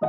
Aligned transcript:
E 0.00 0.06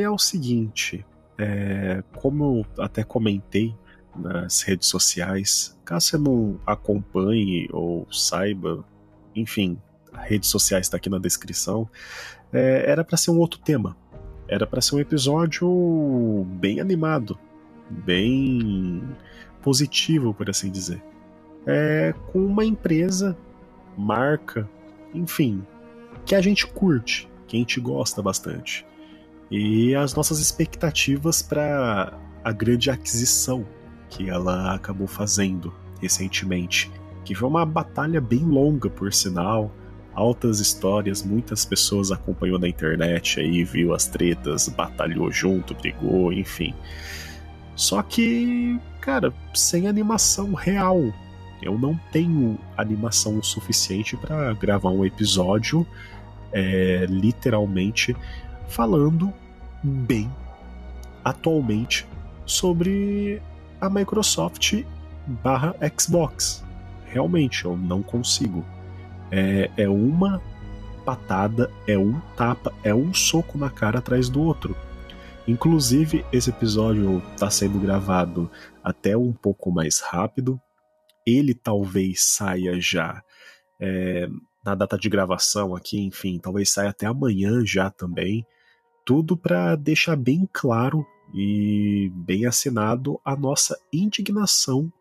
é 0.00 0.08
o 0.08 0.16
seguinte, 0.16 1.04
é, 1.36 2.02
como 2.16 2.64
eu 2.76 2.82
até 2.82 3.04
comentei 3.04 3.74
nas 4.14 4.62
redes 4.62 4.88
sociais, 4.88 5.76
caso 5.84 6.06
você 6.06 6.18
não 6.18 6.60
acompanhe 6.66 7.68
ou 7.72 8.06
saiba, 8.10 8.84
enfim, 9.34 9.78
redes 10.12 10.48
sociais 10.48 10.86
está 10.86 10.96
aqui 10.96 11.08
na 11.08 11.18
descrição, 11.18 11.88
é, 12.52 12.90
era 12.90 13.04
para 13.04 13.16
ser 13.16 13.30
um 13.30 13.38
outro 13.38 13.60
tema. 13.60 13.96
Era 14.48 14.66
para 14.66 14.82
ser 14.82 14.96
um 14.96 15.00
episódio 15.00 16.44
bem 16.60 16.80
animado, 16.80 17.38
bem 17.88 19.02
positivo, 19.62 20.34
por 20.34 20.50
assim 20.50 20.70
dizer. 20.70 21.02
É, 21.66 22.12
com 22.30 22.44
uma 22.44 22.64
empresa, 22.64 23.36
marca, 23.96 24.68
enfim, 25.14 25.64
que 26.26 26.34
a 26.34 26.40
gente 26.40 26.66
curte, 26.66 27.30
que 27.46 27.56
a 27.56 27.58
gente 27.60 27.80
gosta 27.80 28.20
bastante 28.20 28.84
e 29.52 29.94
as 29.94 30.14
nossas 30.14 30.38
expectativas 30.38 31.42
para 31.42 32.18
a 32.42 32.52
grande 32.52 32.90
aquisição 32.90 33.66
que 34.12 34.28
ela 34.28 34.74
acabou 34.74 35.06
fazendo 35.06 35.72
recentemente, 36.00 36.90
que 37.24 37.34
foi 37.34 37.48
uma 37.48 37.64
batalha 37.64 38.20
bem 38.20 38.44
longa, 38.44 38.90
por 38.90 39.12
sinal, 39.12 39.74
altas 40.12 40.60
histórias, 40.60 41.22
muitas 41.22 41.64
pessoas 41.64 42.12
acompanhou 42.12 42.58
na 42.58 42.68
internet 42.68 43.40
aí, 43.40 43.64
viu 43.64 43.94
as 43.94 44.06
tretas, 44.06 44.68
batalhou 44.68 45.32
junto, 45.32 45.74
brigou, 45.74 46.30
enfim. 46.32 46.74
Só 47.74 48.02
que, 48.02 48.78
cara, 49.00 49.32
sem 49.54 49.88
animação 49.88 50.52
real. 50.52 51.00
Eu 51.62 51.78
não 51.78 51.98
tenho 52.10 52.58
animação 52.76 53.42
suficiente 53.42 54.16
para 54.16 54.52
gravar 54.52 54.90
um 54.90 55.04
episódio 55.04 55.86
é, 56.52 57.06
literalmente 57.08 58.14
falando 58.68 59.32
bem 59.82 60.30
atualmente 61.24 62.06
sobre 62.44 63.40
a 63.82 63.90
Microsoft 63.90 64.84
barra 65.26 65.74
Xbox. 65.98 66.64
Realmente, 67.04 67.64
eu 67.64 67.76
não 67.76 68.00
consigo. 68.00 68.64
É, 69.28 69.68
é 69.76 69.88
uma 69.88 70.40
patada, 71.04 71.68
é 71.84 71.98
um 71.98 72.20
tapa, 72.36 72.72
é 72.84 72.94
um 72.94 73.12
soco 73.12 73.58
na 73.58 73.68
cara 73.68 73.98
atrás 73.98 74.28
do 74.28 74.40
outro. 74.40 74.76
Inclusive, 75.48 76.24
esse 76.32 76.50
episódio 76.50 77.20
está 77.32 77.50
sendo 77.50 77.80
gravado 77.80 78.48
até 78.84 79.16
um 79.16 79.32
pouco 79.32 79.72
mais 79.72 79.98
rápido. 79.98 80.60
Ele 81.26 81.52
talvez 81.52 82.22
saia 82.22 82.80
já 82.80 83.20
é, 83.80 84.28
na 84.64 84.76
data 84.76 84.96
de 84.96 85.08
gravação 85.08 85.74
aqui, 85.74 85.98
enfim, 85.98 86.38
talvez 86.38 86.70
saia 86.70 86.90
até 86.90 87.06
amanhã 87.06 87.66
já 87.66 87.90
também 87.90 88.46
tudo 89.04 89.36
para 89.36 89.76
deixar 89.76 90.16
bem 90.16 90.48
claro 90.52 91.06
e 91.34 92.10
bem 92.14 92.46
assinado 92.46 93.20
a 93.24 93.34
nossa 93.34 93.78
indignação 93.92 94.92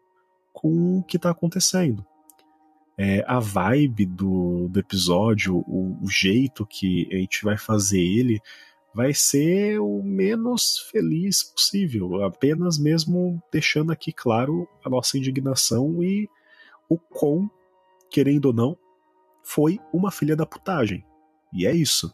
com 0.54 1.00
o 1.00 1.04
que 1.04 1.18
está 1.18 1.30
acontecendo. 1.30 2.06
É, 2.98 3.24
a 3.28 3.40
vibe 3.40 4.06
do, 4.06 4.68
do 4.70 4.80
episódio, 4.80 5.58
o, 5.68 5.98
o, 6.04 6.10
jeito 6.10 6.66
que 6.66 7.08
a 7.12 7.16
gente 7.16 7.44
vai 7.44 7.58
fazer 7.58 8.00
ele, 8.00 8.40
vai 8.94 9.14
ser 9.14 9.80
o 9.80 10.04
menos 10.04 10.88
feliz 10.92 11.44
possível, 11.44 12.24
apenas 12.24 12.78
mesmo 12.78 13.42
deixando 13.52 13.92
aqui 13.92 14.12
claro 14.12 14.68
a 14.86 14.90
nossa 14.90 15.18
indignação 15.18 16.04
e 16.04 16.30
o 16.90 16.98
quão, 16.98 17.50
querendo 18.10 18.46
ou 18.46 18.54
não, 18.54 18.78
foi 19.44 19.80
uma 19.92 20.12
filha 20.12 20.36
da 20.36 20.46
putagem. 20.46 21.04
E 21.54 21.66
é 21.66 21.72
isso. 21.74 22.14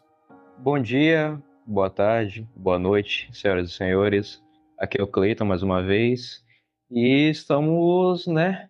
Bom 0.59 0.79
dia, 0.79 1.41
boa 1.67 1.89
tarde, 1.89 2.47
boa 2.55 2.79
noite, 2.79 3.29
senhoras 3.33 3.69
e 3.69 3.73
senhores. 3.73 4.41
Aqui 4.79 5.01
é 5.01 5.03
o 5.03 5.07
Cleiton 5.07 5.43
mais 5.43 5.61
uma 5.61 5.83
vez 5.83 6.41
e 6.89 7.29
estamos, 7.29 8.25
né, 8.25 8.69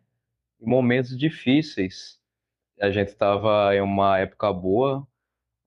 em 0.60 0.68
momentos 0.68 1.16
difíceis. 1.16 2.20
A 2.82 2.90
gente 2.90 3.10
estava 3.10 3.76
em 3.76 3.82
uma 3.82 4.18
época 4.18 4.52
boa 4.52 5.08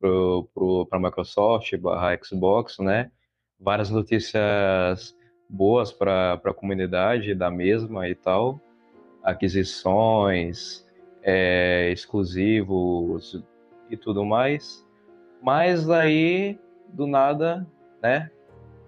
para 0.00 0.98
a 0.98 0.98
Microsoft, 0.98 1.76
barra 1.76 2.18
Xbox, 2.20 2.78
né? 2.80 3.12
Várias 3.60 3.90
notícias 3.90 5.16
boas 5.48 5.92
para 5.92 6.32
a 6.32 6.54
comunidade 6.54 7.32
da 7.32 7.50
mesma 7.50 8.08
e 8.08 8.14
tal. 8.16 8.60
Aquisições, 9.22 10.84
é, 11.22 11.92
exclusivos 11.92 13.40
e 13.88 13.96
tudo 13.96 14.24
mais. 14.24 14.84
Mas 15.42 15.88
aí 15.88 16.58
do 16.92 17.06
nada, 17.06 17.66
né, 18.02 18.30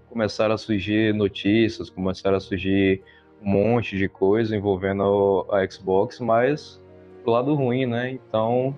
começaram 0.08 0.54
a 0.54 0.58
surgir 0.58 1.14
notícias, 1.14 1.88
começaram 1.88 2.36
a 2.36 2.40
surgir 2.40 3.02
um 3.42 3.50
monte 3.50 3.96
de 3.96 4.08
coisa 4.08 4.54
envolvendo 4.54 5.46
a 5.50 5.66
Xbox, 5.68 6.20
mas 6.20 6.80
do 7.24 7.30
lado 7.30 7.54
ruim, 7.54 7.86
né? 7.86 8.10
Então 8.10 8.76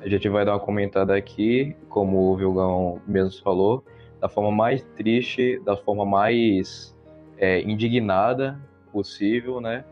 a 0.00 0.08
gente 0.08 0.28
vai 0.28 0.44
dar 0.44 0.52
uma 0.52 0.60
comentada 0.60 1.16
aqui, 1.16 1.76
como 1.88 2.30
o 2.30 2.36
Vilgão 2.36 3.00
mesmo 3.06 3.42
falou, 3.42 3.84
da 4.20 4.28
forma 4.28 4.50
mais 4.50 4.82
triste, 4.96 5.60
da 5.64 5.76
forma 5.76 6.04
mais 6.04 6.94
é, 7.38 7.62
indignada 7.62 8.60
possível, 8.92 9.60
né? 9.60 9.84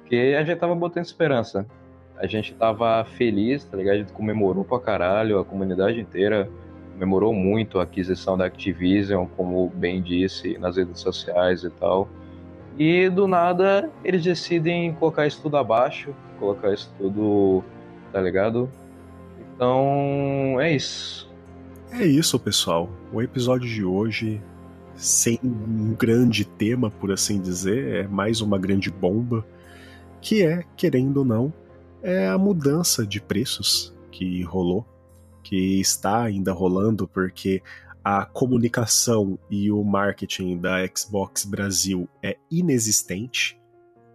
Porque 0.00 0.36
a 0.38 0.42
gente 0.42 0.58
tava 0.58 0.74
botando 0.74 1.04
esperança. 1.04 1.66
A 2.16 2.26
gente 2.26 2.54
tava 2.54 3.04
feliz, 3.04 3.64
tá 3.64 3.76
ligado? 3.76 3.94
A 3.94 3.98
gente 3.98 4.12
comemorou 4.12 4.64
pra 4.64 4.80
caralho, 4.80 5.38
a 5.38 5.44
comunidade 5.44 6.00
inteira 6.00 6.50
comemorou 6.98 7.32
muito 7.32 7.78
a 7.78 7.84
aquisição 7.84 8.36
da 8.36 8.46
Activision, 8.46 9.24
como 9.36 9.70
bem 9.70 10.02
disse, 10.02 10.58
nas 10.58 10.76
redes 10.76 11.00
sociais 11.00 11.62
e 11.62 11.70
tal. 11.70 12.08
E 12.76 13.08
do 13.08 13.28
nada 13.28 13.88
eles 14.04 14.24
decidem 14.24 14.92
colocar 14.94 15.26
isso 15.26 15.40
tudo 15.40 15.56
abaixo, 15.56 16.12
colocar 16.40 16.74
isso 16.74 16.92
tudo, 16.98 17.62
tá 18.12 18.20
ligado? 18.20 18.68
Então 19.54 20.60
é 20.60 20.74
isso. 20.74 21.30
É 21.92 22.04
isso, 22.04 22.38
pessoal. 22.38 22.90
O 23.12 23.22
episódio 23.22 23.68
de 23.68 23.84
hoje, 23.84 24.42
sem 24.94 25.38
um 25.42 25.94
grande 25.94 26.44
tema, 26.44 26.90
por 26.90 27.12
assim 27.12 27.40
dizer, 27.40 28.04
é 28.04 28.08
mais 28.08 28.40
uma 28.40 28.58
grande 28.58 28.90
bomba, 28.90 29.46
que 30.20 30.44
é, 30.44 30.64
querendo 30.76 31.18
ou 31.18 31.24
não, 31.24 31.52
é 32.02 32.26
a 32.26 32.36
mudança 32.36 33.06
de 33.06 33.20
preços 33.20 33.94
que 34.10 34.42
rolou 34.42 34.84
que 35.48 35.80
está 35.80 36.24
ainda 36.24 36.52
rolando 36.52 37.08
porque 37.08 37.62
a 38.04 38.26
comunicação 38.26 39.38
e 39.50 39.72
o 39.72 39.82
marketing 39.82 40.58
da 40.58 40.86
Xbox 40.94 41.46
Brasil 41.46 42.06
é 42.22 42.36
inexistente. 42.50 43.58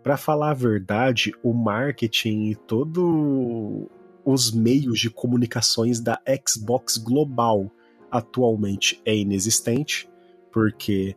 Para 0.04 0.16
falar 0.16 0.52
a 0.52 0.54
verdade, 0.54 1.34
o 1.42 1.52
marketing 1.52 2.52
e 2.52 2.56
todos 2.56 3.88
os 4.24 4.52
meios 4.52 5.00
de 5.00 5.10
comunicações 5.10 6.00
da 6.00 6.22
Xbox 6.48 6.98
global 6.98 7.72
atualmente 8.12 9.02
é 9.04 9.16
inexistente, 9.16 10.08
porque 10.52 11.16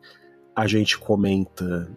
a 0.55 0.67
gente 0.67 0.97
comenta 0.97 1.95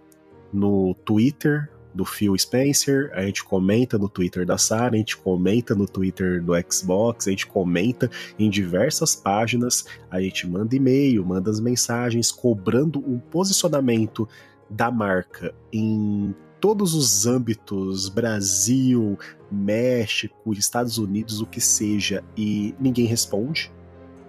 no 0.51 0.94
Twitter, 1.06 1.72
do 1.94 2.05
Phil 2.05 2.38
Spencer, 2.38 3.11
a 3.13 3.23
gente 3.23 3.44
comenta 3.44 3.97
no 3.97 4.07
Twitter 4.07 4.45
da 4.45 4.57
Sarah, 4.57 4.95
a 4.95 4.97
gente 4.97 5.18
comenta 5.18 5.74
no 5.74 5.88
Twitter 5.88 6.44
do 6.44 6.53
Xbox, 6.71 7.27
a 7.27 7.31
gente 7.31 7.47
comenta 7.47 8.09
em 8.38 8.50
diversas 8.50 9.15
páginas, 9.15 9.86
a 10.09 10.21
gente 10.21 10.47
manda 10.47 10.75
e-mail, 10.75 11.25
manda 11.25 11.50
as 11.50 11.59
mensagens 11.59 12.31
cobrando 12.31 13.00
um 13.00 13.19
posicionamento 13.19 14.27
da 14.69 14.91
marca 14.91 15.53
em 15.74 16.33
todos 16.59 16.94
os 16.94 17.25
âmbitos, 17.25 18.09
Brasil, 18.09 19.18
México, 19.51 20.53
Estados 20.53 20.97
Unidos, 20.97 21.41
o 21.41 21.45
que 21.45 21.62
seja, 21.62 22.24
e 22.38 22.75
ninguém 22.80 23.06
responde, 23.06 23.71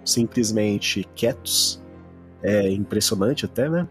simplesmente 0.03 1.07
quietos. 1.15 1.81
É 2.41 2.71
impressionante 2.71 3.45
até, 3.45 3.69
né? 3.69 3.87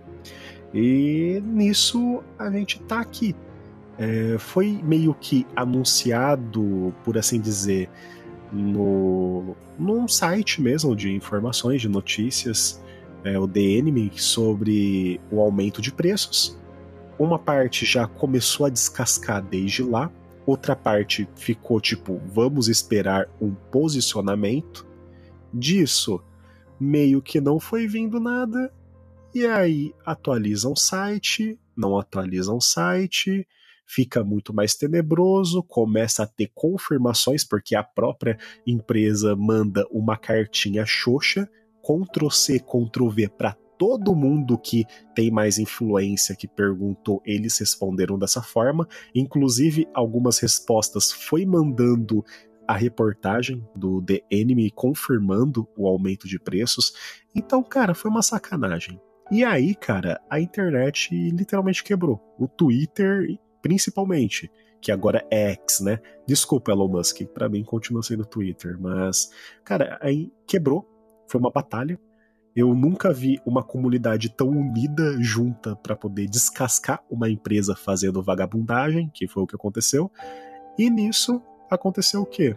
E 0.75 1.41
nisso 1.45 2.23
a 2.39 2.51
gente 2.51 2.81
tá 2.81 3.01
aqui 3.01 3.35
é, 4.01 4.39
foi 4.39 4.81
meio 4.83 5.13
que 5.13 5.47
anunciado, 5.55 6.95
por 7.05 7.19
assim 7.19 7.39
dizer, 7.39 7.91
no, 8.51 9.55
num 9.79 10.09
site 10.09 10.63
mesmo 10.63 10.97
de 10.97 11.13
informações, 11.13 11.83
de 11.83 11.89
notícias, 11.89 12.83
é, 13.23 13.39
o 13.39 13.47
The 13.47 13.61
Enemy, 13.61 14.13
sobre 14.17 15.21
o 15.31 15.39
aumento 15.39 15.83
de 15.83 15.93
preços. 15.93 16.59
Uma 17.19 17.39
parte 17.39 17.85
já 17.85 18.07
começou 18.07 18.65
a 18.65 18.71
descascar 18.71 19.43
desde 19.43 19.83
lá, 19.83 20.11
outra 20.47 20.75
parte 20.75 21.29
ficou 21.37 21.79
tipo, 21.79 22.19
vamos 22.25 22.69
esperar 22.69 23.29
um 23.39 23.55
posicionamento. 23.55 24.87
Disso, 25.53 26.23
meio 26.81 27.21
que 27.21 27.39
não 27.39 27.61
foi 27.61 27.87
vindo 27.87 28.19
nada. 28.19 28.73
E 29.35 29.45
aí 29.47 29.93
atualizam 30.07 30.73
o 30.73 30.77
site, 30.77 31.61
não 31.77 31.99
atualizam 31.99 32.57
o 32.57 32.61
site, 32.63 33.47
fica 33.91 34.23
muito 34.23 34.55
mais 34.55 34.77
tenebroso, 34.77 35.65
começa 35.65 36.23
a 36.23 36.27
ter 36.27 36.51
confirmações, 36.55 37.43
porque 37.43 37.75
a 37.75 37.83
própria 37.83 38.39
empresa 38.65 39.35
manda 39.35 39.85
uma 39.91 40.17
cartinha 40.17 40.87
xoxa, 40.87 41.51
Ctrl 41.83 42.31
C, 42.31 42.61
Ctrl 42.61 43.09
V 43.09 43.29
para 43.29 43.57
todo 43.77 44.15
mundo 44.15 44.57
que 44.59 44.85
tem 45.15 45.31
mais 45.31 45.59
influência 45.59 46.37
que 46.37 46.47
perguntou, 46.47 47.21
eles 47.25 47.59
responderam 47.59 48.19
dessa 48.19 48.43
forma. 48.43 48.87
Inclusive, 49.15 49.89
algumas 49.95 50.39
respostas 50.39 51.11
foi 51.11 51.45
mandando 51.45 52.23
a 52.69 52.77
reportagem 52.77 53.67
do 53.75 54.01
The 54.03 54.21
Enemy 54.31 54.71
confirmando 54.71 55.67
o 55.77 55.89
aumento 55.89 56.29
de 56.29 56.39
preços. 56.39 56.93
Então, 57.35 57.63
cara, 57.63 57.95
foi 57.95 58.11
uma 58.11 58.23
sacanagem. 58.23 59.01
E 59.33 59.43
aí, 59.43 59.75
cara, 59.75 60.21
a 60.29 60.39
internet 60.39 61.13
literalmente 61.13 61.83
quebrou. 61.83 62.21
O 62.39 62.47
Twitter, 62.47 63.27
principalmente, 63.63 64.51
que 64.81 64.91
agora 64.91 65.27
é 65.31 65.53
X, 65.53 65.81
né? 65.81 66.01
Desculpa, 66.27 66.73
Elon 66.73 66.89
Musk, 66.89 67.23
para 67.35 67.49
mim 67.49 67.63
continua 67.63 68.03
sendo 68.03 68.25
Twitter, 68.25 68.79
mas, 68.81 69.31
cara, 69.65 69.99
aí 70.01 70.33
quebrou. 70.47 70.87
Foi 71.29 71.41
uma 71.41 71.51
batalha 71.51 71.99
eu 72.55 72.75
nunca 72.75 73.13
vi 73.13 73.41
uma 73.47 73.63
comunidade 73.63 74.29
tão 74.29 74.49
unida 74.49 75.17
junta 75.23 75.77
para 75.77 75.95
poder 75.95 76.27
descascar 76.29 77.03
uma 77.09 77.31
empresa 77.31 77.77
fazendo 77.77 78.23
vagabundagem, 78.23 79.11
que 79.15 79.29
foi 79.29 79.43
o 79.43 79.47
que 79.47 79.55
aconteceu. 79.55 80.11
E 80.77 80.91
nisso 80.91 81.41
aconteceu 81.71 82.23
o 82.23 82.27
quê? 82.27 82.57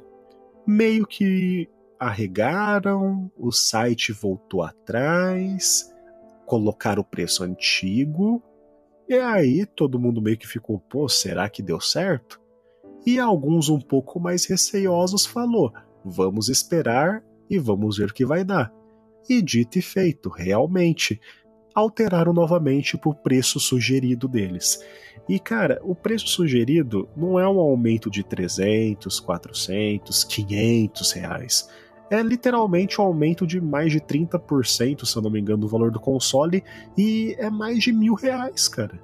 Meio 0.66 1.06
que 1.06 1.70
arregaram, 2.00 3.32
o 3.38 3.52
site 3.52 4.12
voltou 4.12 4.64
atrás, 4.64 5.94
colocaram 6.46 7.02
o 7.02 7.06
preço 7.06 7.44
antigo, 7.44 8.42
e 9.08 9.16
aí 9.16 9.66
todo 9.66 10.00
mundo 10.00 10.22
meio 10.22 10.38
que 10.38 10.48
ficou, 10.48 10.80
pô, 10.80 11.08
será 11.10 11.50
que 11.50 11.62
deu 11.62 11.80
certo? 11.80 12.42
E 13.06 13.20
alguns 13.20 13.70
um 13.70 13.80
pouco 13.80 14.20
mais 14.20 14.46
receiosos 14.46 15.26
falou, 15.26 15.74
vamos 16.06 16.48
esperar 16.48 17.24
e 17.50 17.60
vamos 17.60 17.98
ver 17.98 18.10
o 18.10 18.14
que 18.14 18.26
vai 18.26 18.44
dar. 18.44 18.74
E 19.30 19.42
dito 19.42 19.78
e 19.78 19.82
feito, 19.82 20.30
realmente, 20.30 21.20
alteraram 21.74 22.34
novamente 22.34 22.98
para 22.98 23.10
o 23.10 23.16
preço 23.16 23.60
sugerido 23.60 24.28
deles. 24.28 24.80
E 25.28 25.40
cara, 25.40 25.80
o 25.84 25.96
preço 25.96 26.28
sugerido 26.28 27.10
não 27.16 27.40
é 27.40 27.48
um 27.48 27.60
aumento 27.60 28.10
de 28.10 28.24
300, 28.24 29.20
400, 29.20 30.24
500 30.24 31.12
reais. 31.12 31.70
É 32.14 32.22
literalmente 32.22 33.02
um 33.02 33.06
aumento 33.06 33.48
de 33.48 33.60
mais 33.60 33.92
de 33.92 34.00
30%, 34.00 35.04
se 35.04 35.16
eu 35.18 35.22
não 35.24 35.32
me 35.32 35.42
engano, 35.42 35.62
do 35.62 35.68
valor 35.68 35.90
do 35.90 36.00
console, 36.00 36.64
e 36.96 37.36
é 37.40 37.50
mais 37.50 37.80
de 37.80 37.92
mil 37.92 38.14
reais, 38.14 38.68
cara. 38.68 39.02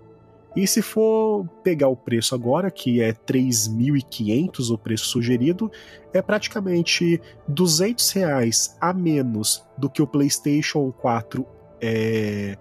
E 0.56 0.67
se 0.67 0.79
for 0.83 1.44
pegar 1.63 1.88
o 1.88 1.95
preço 1.95 2.35
agora, 2.35 2.69
que 2.69 3.01
é 3.01 3.11
3.500 3.11 4.71
o 4.71 4.77
preço 4.77 5.06
sugerido, 5.06 5.71
é 6.13 6.21
praticamente 6.21 7.19
200 7.47 8.11
reais 8.11 8.77
a 8.79 8.94
menos 8.94 9.65
do 9.75 9.89
que 9.89 10.03
o 10.03 10.07
PlayStation 10.07 10.91
4 10.91 11.44
é, 11.81 12.59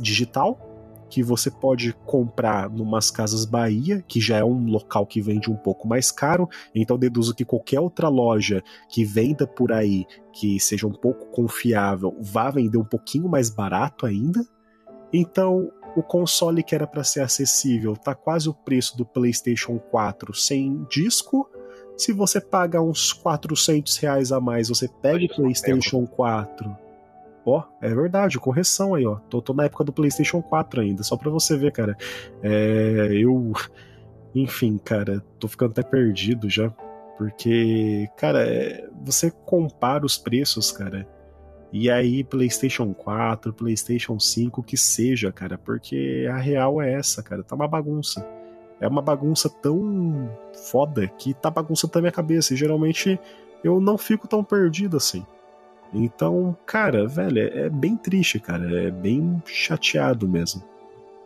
digital, 0.00 0.73
que 1.14 1.22
você 1.22 1.48
pode 1.48 1.92
comprar 2.04 2.68
numas 2.68 3.08
casas 3.08 3.44
Bahia, 3.44 4.02
que 4.08 4.20
já 4.20 4.38
é 4.38 4.44
um 4.44 4.66
local 4.66 5.06
que 5.06 5.20
vende 5.20 5.48
um 5.48 5.54
pouco 5.54 5.86
mais 5.86 6.10
caro, 6.10 6.48
então 6.74 6.98
deduzo 6.98 7.32
que 7.36 7.44
qualquer 7.44 7.78
outra 7.78 8.08
loja 8.08 8.60
que 8.88 9.04
venda 9.04 9.46
por 9.46 9.70
aí, 9.70 10.04
que 10.32 10.58
seja 10.58 10.88
um 10.88 10.92
pouco 10.92 11.26
confiável, 11.26 12.16
vá 12.20 12.50
vender 12.50 12.78
um 12.78 12.84
pouquinho 12.84 13.28
mais 13.28 13.48
barato 13.48 14.06
ainda. 14.06 14.44
Então, 15.12 15.70
o 15.94 16.02
console 16.02 16.64
que 16.64 16.74
era 16.74 16.84
para 16.84 17.04
ser 17.04 17.20
acessível 17.20 17.96
tá 17.96 18.12
quase 18.12 18.48
o 18.48 18.54
preço 18.54 18.96
do 18.96 19.06
PlayStation 19.06 19.78
4 19.78 20.34
sem 20.34 20.84
disco. 20.90 21.48
Se 21.96 22.12
você 22.12 22.40
paga 22.40 22.82
uns 22.82 23.12
400 23.12 23.96
reais 23.98 24.32
a 24.32 24.40
mais, 24.40 24.68
você 24.68 24.88
pega 25.00 25.26
o 25.26 25.36
PlayStation 25.36 26.04
4. 26.08 26.83
Ó, 27.46 27.62
é 27.80 27.94
verdade, 27.94 28.38
correção 28.38 28.94
aí, 28.94 29.04
ó. 29.06 29.16
Tô, 29.28 29.42
tô, 29.42 29.52
na 29.52 29.64
época 29.64 29.84
do 29.84 29.92
PlayStation 29.92 30.40
4 30.40 30.80
ainda, 30.80 31.02
só 31.02 31.16
pra 31.16 31.30
você 31.30 31.56
ver, 31.56 31.72
cara. 31.72 31.96
É, 32.42 33.08
eu. 33.12 33.52
Enfim, 34.34 34.78
cara, 34.78 35.22
tô 35.38 35.46
ficando 35.46 35.72
até 35.72 35.82
perdido 35.82 36.48
já. 36.48 36.70
Porque, 37.16 38.08
cara, 38.16 38.46
é, 38.46 38.88
você 39.04 39.30
compara 39.30 40.04
os 40.04 40.18
preços, 40.18 40.72
cara. 40.72 41.06
E 41.72 41.90
aí, 41.90 42.24
PlayStation 42.24 42.92
4, 42.94 43.52
PlayStation 43.52 44.18
5, 44.18 44.62
que 44.62 44.76
seja, 44.76 45.30
cara, 45.30 45.58
porque 45.58 46.26
a 46.30 46.36
real 46.36 46.80
é 46.80 46.92
essa, 46.94 47.22
cara, 47.22 47.42
tá 47.42 47.54
uma 47.54 47.68
bagunça. 47.68 48.26
É 48.80 48.88
uma 48.88 49.02
bagunça 49.02 49.48
tão 49.48 50.30
foda 50.70 51.06
que 51.06 51.34
tá 51.34 51.50
bagunça 51.50 51.88
na 51.94 52.00
minha 52.00 52.12
cabeça. 52.12 52.54
E 52.54 52.56
geralmente 52.56 53.18
eu 53.62 53.80
não 53.80 53.96
fico 53.96 54.28
tão 54.28 54.42
perdido 54.42 54.96
assim. 54.96 55.24
Então, 55.94 56.56
cara, 56.66 57.06
velho, 57.06 57.38
é, 57.38 57.66
é 57.66 57.70
bem 57.70 57.96
triste, 57.96 58.40
cara. 58.40 58.86
É 58.86 58.90
bem 58.90 59.40
chateado 59.46 60.28
mesmo. 60.28 60.62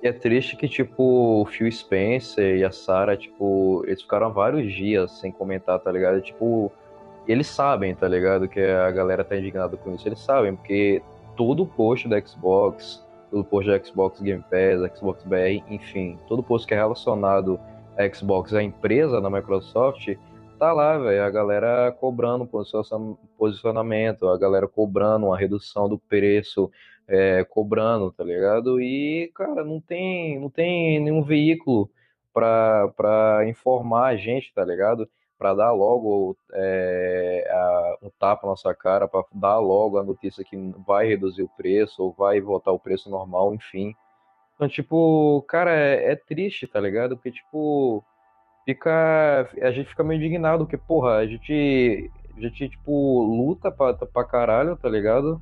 E 0.02 0.06
é 0.06 0.12
triste 0.12 0.56
que, 0.56 0.68
tipo, 0.68 1.42
o 1.42 1.46
Phil 1.46 1.70
Spencer 1.72 2.56
e 2.58 2.64
a 2.64 2.70
Sarah, 2.70 3.16
tipo, 3.16 3.82
eles 3.86 4.02
ficaram 4.02 4.32
vários 4.32 4.72
dias 4.72 5.10
sem 5.18 5.32
comentar, 5.32 5.80
tá 5.80 5.90
ligado? 5.90 6.20
Tipo, 6.20 6.70
eles 7.26 7.48
sabem, 7.48 7.94
tá 7.94 8.06
ligado? 8.06 8.46
Que 8.46 8.60
a 8.60 8.90
galera 8.90 9.24
tá 9.24 9.36
indignada 9.36 9.76
com 9.76 9.94
isso. 9.94 10.06
Eles 10.06 10.20
sabem, 10.20 10.54
porque 10.54 11.02
todo 11.36 11.66
post 11.66 12.08
da 12.08 12.20
Xbox, 12.20 13.04
todo 13.30 13.44
post 13.44 13.70
da 13.70 13.82
Xbox 13.82 14.20
Game 14.20 14.44
Pass, 14.50 14.96
Xbox 14.96 15.24
BR, 15.24 15.64
enfim, 15.68 16.18
todo 16.28 16.42
post 16.42 16.66
que 16.66 16.74
é 16.74 16.76
relacionado 16.76 17.58
à 17.96 18.08
Xbox, 18.14 18.54
a 18.54 18.62
empresa 18.62 19.20
da 19.20 19.28
Microsoft, 19.28 20.08
tá 20.58 20.72
lá, 20.72 20.98
velho, 20.98 21.24
a 21.24 21.30
galera 21.30 21.92
cobrando 21.92 22.48
posicionamento, 23.38 24.28
a 24.28 24.38
galera 24.38 24.66
cobrando 24.68 25.26
uma 25.26 25.38
redução 25.38 25.88
do 25.88 25.98
preço, 25.98 26.70
é, 27.06 27.44
cobrando, 27.44 28.10
tá 28.12 28.24
ligado? 28.24 28.80
E, 28.80 29.30
cara, 29.34 29.64
não 29.64 29.80
tem, 29.80 30.38
não 30.40 30.50
tem 30.50 31.00
nenhum 31.00 31.22
veículo 31.22 31.90
para 32.32 33.44
informar 33.48 34.08
a 34.08 34.16
gente, 34.16 34.52
tá 34.52 34.64
ligado? 34.64 35.08
para 35.38 35.54
dar 35.54 35.72
logo 35.72 36.36
é, 36.52 37.48
a, 37.48 37.98
um 38.02 38.10
tapa 38.18 38.44
na 38.44 38.50
nossa 38.50 38.74
cara, 38.74 39.06
para 39.06 39.24
dar 39.32 39.58
logo 39.58 39.96
a 39.96 40.02
notícia 40.02 40.44
que 40.44 40.56
vai 40.84 41.06
reduzir 41.06 41.42
o 41.44 41.48
preço 41.48 42.02
ou 42.02 42.12
vai 42.12 42.40
voltar 42.40 42.72
o 42.72 42.78
preço 42.78 43.08
normal, 43.08 43.54
enfim. 43.54 43.94
Então, 44.56 44.68
tipo, 44.68 45.40
cara, 45.48 45.72
é, 45.72 46.12
é 46.12 46.16
triste, 46.16 46.66
tá 46.66 46.80
ligado? 46.80 47.16
Porque, 47.16 47.30
tipo, 47.30 48.04
fica. 48.68 49.48
A 49.62 49.70
gente 49.70 49.88
fica 49.88 50.04
meio 50.04 50.18
indignado, 50.18 50.64
porque, 50.64 50.76
porra, 50.76 51.16
a 51.16 51.26
gente. 51.26 52.10
A 52.36 52.40
gente, 52.40 52.68
tipo, 52.68 53.22
luta 53.22 53.70
pra, 53.70 53.94
pra 53.94 54.24
caralho, 54.24 54.76
tá 54.76 54.88
ligado? 54.88 55.40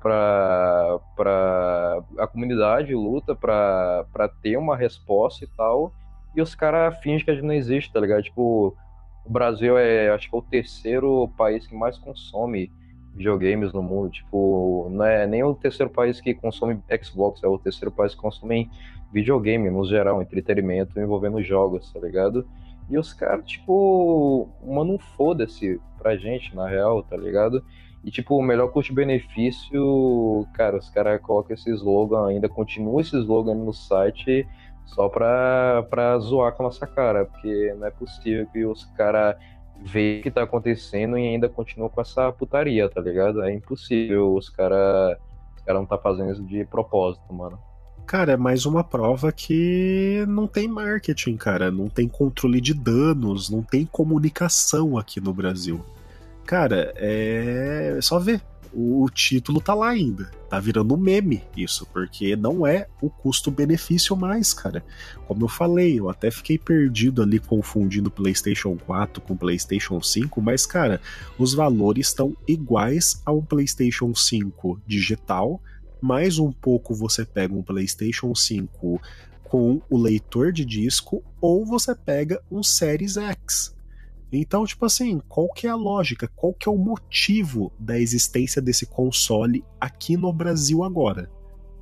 Pra, 0.00 0.98
pra. 1.16 2.02
A 2.18 2.26
comunidade 2.26 2.94
luta 2.94 3.34
pra, 3.34 4.04
pra 4.12 4.28
ter 4.28 4.56
uma 4.56 4.76
resposta 4.76 5.44
e 5.44 5.48
tal. 5.56 5.92
E 6.34 6.42
os 6.42 6.54
caras 6.54 6.98
fingem 6.98 7.24
que 7.24 7.30
a 7.30 7.34
gente 7.34 7.44
não 7.44 7.54
existe, 7.54 7.92
tá 7.92 8.00
ligado? 8.00 8.22
Tipo, 8.22 8.76
o 9.24 9.30
Brasil 9.30 9.78
é, 9.78 10.10
acho 10.10 10.28
que 10.28 10.34
é 10.34 10.38
o 10.38 10.42
terceiro 10.42 11.28
país 11.36 11.66
que 11.66 11.74
mais 11.74 11.96
consome 11.98 12.70
videogames 13.14 13.72
no 13.72 13.82
mundo. 13.82 14.10
Tipo, 14.10 14.88
não 14.90 15.04
é 15.04 15.26
nem 15.26 15.44
o 15.44 15.54
terceiro 15.54 15.90
país 15.90 16.20
que 16.20 16.34
consome 16.34 16.82
Xbox, 17.02 17.42
é 17.42 17.46
o 17.46 17.58
terceiro 17.58 17.92
país 17.92 18.14
que 18.14 18.20
consome 18.20 18.70
videogame 19.12 19.70
no 19.70 19.84
geral, 19.84 20.22
entretenimento 20.22 20.98
envolvendo 20.98 21.42
jogos, 21.42 21.92
tá 21.92 22.00
ligado? 22.00 22.46
E 22.88 22.98
os 22.98 23.12
caras, 23.12 23.44
tipo, 23.46 24.48
mano, 24.64 24.98
foda-se 25.16 25.80
pra 25.98 26.16
gente, 26.16 26.54
na 26.54 26.68
real, 26.68 27.02
tá 27.02 27.16
ligado? 27.16 27.64
E, 28.04 28.10
tipo, 28.10 28.36
o 28.36 28.42
melhor 28.42 28.68
custo-benefício, 28.72 30.46
cara, 30.54 30.76
os 30.76 30.90
caras 30.90 31.20
colocam 31.20 31.54
esse 31.54 31.70
slogan 31.70 32.26
ainda, 32.26 32.48
continua 32.48 33.00
esse 33.00 33.16
slogan 33.16 33.54
no 33.54 33.72
site 33.72 34.46
só 34.86 35.08
pra, 35.08 35.86
pra 35.88 36.18
zoar 36.18 36.52
com 36.52 36.64
a 36.64 36.66
nossa 36.66 36.86
cara, 36.86 37.24
porque 37.24 37.74
não 37.78 37.86
é 37.86 37.90
possível 37.90 38.46
que 38.52 38.64
os 38.64 38.84
caras 38.96 39.36
vejam 39.80 40.20
o 40.20 40.22
que 40.24 40.30
tá 40.30 40.42
acontecendo 40.42 41.16
e 41.16 41.28
ainda 41.28 41.48
continuam 41.48 41.88
com 41.88 42.00
essa 42.00 42.32
putaria, 42.32 42.88
tá 42.88 43.00
ligado? 43.00 43.42
É 43.42 43.52
impossível 43.52 44.34
os 44.34 44.48
caras 44.48 45.16
os 45.56 45.62
cara 45.62 45.78
não 45.78 45.86
tá 45.86 45.96
fazendo 45.96 46.32
isso 46.32 46.42
de 46.44 46.64
propósito, 46.64 47.32
mano. 47.32 47.58
Cara, 48.12 48.32
é 48.32 48.36
mais 48.36 48.66
uma 48.66 48.84
prova 48.84 49.32
que 49.32 50.22
não 50.28 50.46
tem 50.46 50.68
marketing, 50.68 51.34
cara. 51.34 51.70
Não 51.70 51.88
tem 51.88 52.06
controle 52.06 52.60
de 52.60 52.74
danos, 52.74 53.48
não 53.48 53.62
tem 53.62 53.86
comunicação 53.86 54.98
aqui 54.98 55.18
no 55.18 55.32
Brasil. 55.32 55.82
Cara, 56.44 56.92
é, 56.96 57.98
só 58.02 58.18
ver. 58.18 58.42
o 58.70 59.08
título 59.08 59.62
tá 59.62 59.72
lá 59.72 59.88
ainda. 59.88 60.30
Tá 60.50 60.60
virando 60.60 60.92
um 60.92 60.98
meme 60.98 61.42
isso, 61.56 61.86
porque 61.90 62.36
não 62.36 62.66
é 62.66 62.86
o 63.00 63.08
custo-benefício 63.08 64.14
mais, 64.14 64.52
cara. 64.52 64.84
Como 65.26 65.44
eu 65.44 65.48
falei, 65.48 65.98
eu 65.98 66.10
até 66.10 66.30
fiquei 66.30 66.58
perdido 66.58 67.22
ali 67.22 67.38
confundindo 67.38 68.10
PlayStation 68.10 68.76
4 68.76 69.22
com 69.22 69.34
PlayStation 69.34 70.02
5, 70.02 70.38
mas, 70.42 70.66
cara, 70.66 71.00
os 71.38 71.54
valores 71.54 72.08
estão 72.08 72.36
iguais 72.46 73.22
a 73.24 73.32
um 73.32 73.42
PlayStation 73.42 74.14
5 74.14 74.82
digital. 74.86 75.62
Mais 76.02 76.38
um 76.38 76.52
pouco 76.52 76.94
você 76.94 77.24
pega 77.24 77.54
um 77.54 77.62
PlayStation 77.62 78.34
5 78.34 79.00
com 79.44 79.80
o 79.88 79.96
leitor 79.96 80.52
de 80.52 80.64
disco, 80.64 81.22
ou 81.40 81.64
você 81.64 81.94
pega 81.94 82.42
um 82.50 82.62
Series 82.62 83.16
X 83.16 83.72
então, 84.32 84.64
tipo 84.64 84.86
assim, 84.86 85.20
qual 85.28 85.46
que 85.52 85.66
é 85.66 85.70
a 85.70 85.76
lógica? 85.76 86.26
Qual 86.34 86.54
que 86.54 86.66
é 86.66 86.72
o 86.72 86.78
motivo 86.78 87.70
da 87.78 87.98
existência 87.98 88.62
desse 88.62 88.86
console 88.86 89.62
aqui 89.78 90.16
no 90.16 90.32
Brasil 90.32 90.82
agora? 90.82 91.30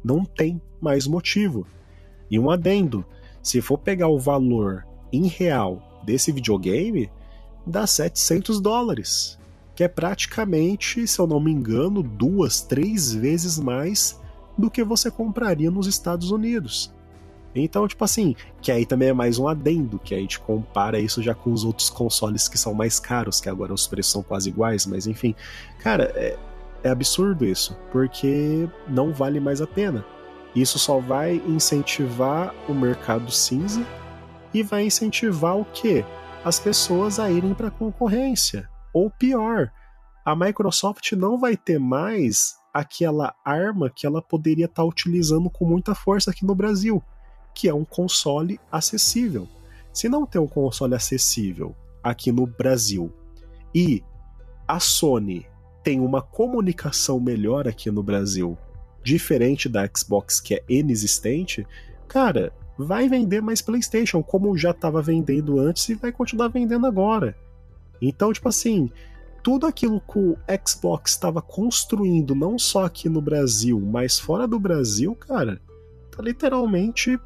Não 0.02 0.24
tem 0.24 0.60
mais 0.80 1.06
motivo. 1.06 1.64
E 2.28 2.40
um 2.40 2.50
adendo, 2.50 3.04
se 3.40 3.60
for 3.60 3.78
pegar 3.78 4.08
o 4.08 4.18
valor 4.18 4.84
em 5.12 5.28
real 5.28 6.02
desse 6.04 6.32
videogame, 6.32 7.08
dá 7.64 7.86
700 7.86 8.60
dólares, 8.60 9.38
que 9.80 9.84
é 9.84 9.88
praticamente, 9.88 11.06
se 11.06 11.18
eu 11.18 11.26
não 11.26 11.40
me 11.40 11.50
engano, 11.50 12.02
duas, 12.02 12.60
três 12.60 13.14
vezes 13.14 13.58
mais 13.58 14.20
do 14.58 14.70
que 14.70 14.84
você 14.84 15.10
compraria 15.10 15.70
nos 15.70 15.86
Estados 15.86 16.30
Unidos. 16.30 16.92
Então, 17.54 17.88
tipo 17.88 18.04
assim, 18.04 18.36
que 18.60 18.70
aí 18.70 18.84
também 18.84 19.08
é 19.08 19.12
mais 19.14 19.38
um 19.38 19.48
adendo, 19.48 19.98
que 19.98 20.14
a 20.14 20.18
gente 20.18 20.38
compara 20.38 21.00
isso 21.00 21.22
já 21.22 21.34
com 21.34 21.50
os 21.50 21.64
outros 21.64 21.88
consoles 21.88 22.46
que 22.46 22.58
são 22.58 22.74
mais 22.74 23.00
caros, 23.00 23.40
que 23.40 23.48
agora 23.48 23.72
os 23.72 23.86
preços 23.86 24.12
são 24.12 24.22
quase 24.22 24.50
iguais, 24.50 24.84
mas 24.84 25.06
enfim. 25.06 25.34
Cara, 25.78 26.12
é, 26.14 26.36
é 26.84 26.90
absurdo 26.90 27.46
isso, 27.46 27.74
porque 27.90 28.68
não 28.86 29.14
vale 29.14 29.40
mais 29.40 29.62
a 29.62 29.66
pena. 29.66 30.04
Isso 30.54 30.78
só 30.78 31.00
vai 31.00 31.36
incentivar 31.48 32.54
o 32.68 32.74
mercado 32.74 33.32
cinza 33.32 33.82
e 34.52 34.62
vai 34.62 34.84
incentivar 34.84 35.56
o 35.56 35.64
quê? 35.64 36.04
As 36.44 36.60
pessoas 36.60 37.18
a 37.18 37.30
irem 37.30 37.54
para 37.54 37.70
concorrência. 37.70 38.69
Ou 38.92 39.10
pior, 39.10 39.72
a 40.24 40.34
Microsoft 40.36 41.12
não 41.12 41.38
vai 41.38 41.56
ter 41.56 41.78
mais 41.78 42.56
aquela 42.72 43.34
arma 43.44 43.90
que 43.90 44.06
ela 44.06 44.22
poderia 44.22 44.66
estar 44.66 44.82
tá 44.82 44.88
utilizando 44.88 45.50
com 45.50 45.64
muita 45.64 45.94
força 45.94 46.30
aqui 46.30 46.44
no 46.44 46.54
Brasil 46.54 47.02
que 47.54 47.68
é 47.68 47.74
um 47.74 47.84
console 47.84 48.60
acessível. 48.70 49.48
Se 49.92 50.08
não 50.08 50.24
tem 50.24 50.40
um 50.40 50.46
console 50.46 50.94
acessível 50.94 51.74
aqui 52.02 52.30
no 52.30 52.46
Brasil 52.46 53.12
e 53.74 54.02
a 54.66 54.78
Sony 54.78 55.46
tem 55.82 56.00
uma 56.00 56.22
comunicação 56.22 57.18
melhor 57.18 57.66
aqui 57.66 57.90
no 57.90 58.02
Brasil, 58.02 58.56
diferente 59.02 59.68
da 59.68 59.88
Xbox 59.88 60.40
que 60.40 60.54
é 60.54 60.64
inexistente, 60.68 61.66
cara, 62.06 62.52
vai 62.78 63.08
vender 63.08 63.40
mais 63.40 63.60
PlayStation, 63.60 64.22
como 64.22 64.56
já 64.56 64.70
estava 64.70 65.02
vendendo 65.02 65.58
antes 65.58 65.88
e 65.88 65.94
vai 65.94 66.12
continuar 66.12 66.48
vendendo 66.48 66.86
agora. 66.86 67.36
Então, 68.00 68.32
tipo 68.32 68.48
assim, 68.48 68.90
tudo 69.42 69.66
aquilo 69.66 70.00
que 70.00 70.18
o 70.18 70.36
Xbox 70.66 71.12
estava 71.12 71.40
construindo, 71.40 72.34
não 72.34 72.58
só 72.58 72.84
aqui 72.84 73.08
no 73.08 73.20
Brasil, 73.20 73.80
mas 73.80 74.18
fora 74.18 74.46
do 74.46 74.58
Brasil, 74.58 75.14
cara, 75.14 75.60
tá 76.10 76.22
literalmente 76.22 77.18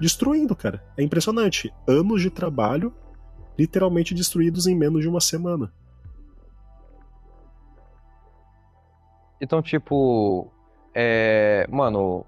destruindo, 0.00 0.54
cara. 0.54 0.84
É 0.96 1.02
impressionante. 1.02 1.72
Anos 1.86 2.22
de 2.22 2.30
trabalho 2.30 2.92
literalmente 3.56 4.14
destruídos 4.14 4.66
em 4.66 4.74
menos 4.74 5.02
de 5.02 5.08
uma 5.08 5.20
semana. 5.20 5.72
Então, 9.40 9.62
tipo, 9.62 10.50
é, 10.94 11.66
mano, 11.70 12.24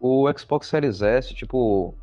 o 0.00 0.26
Xbox 0.36 0.68
Series 0.68 1.00
S, 1.00 1.34
tipo, 1.34 1.94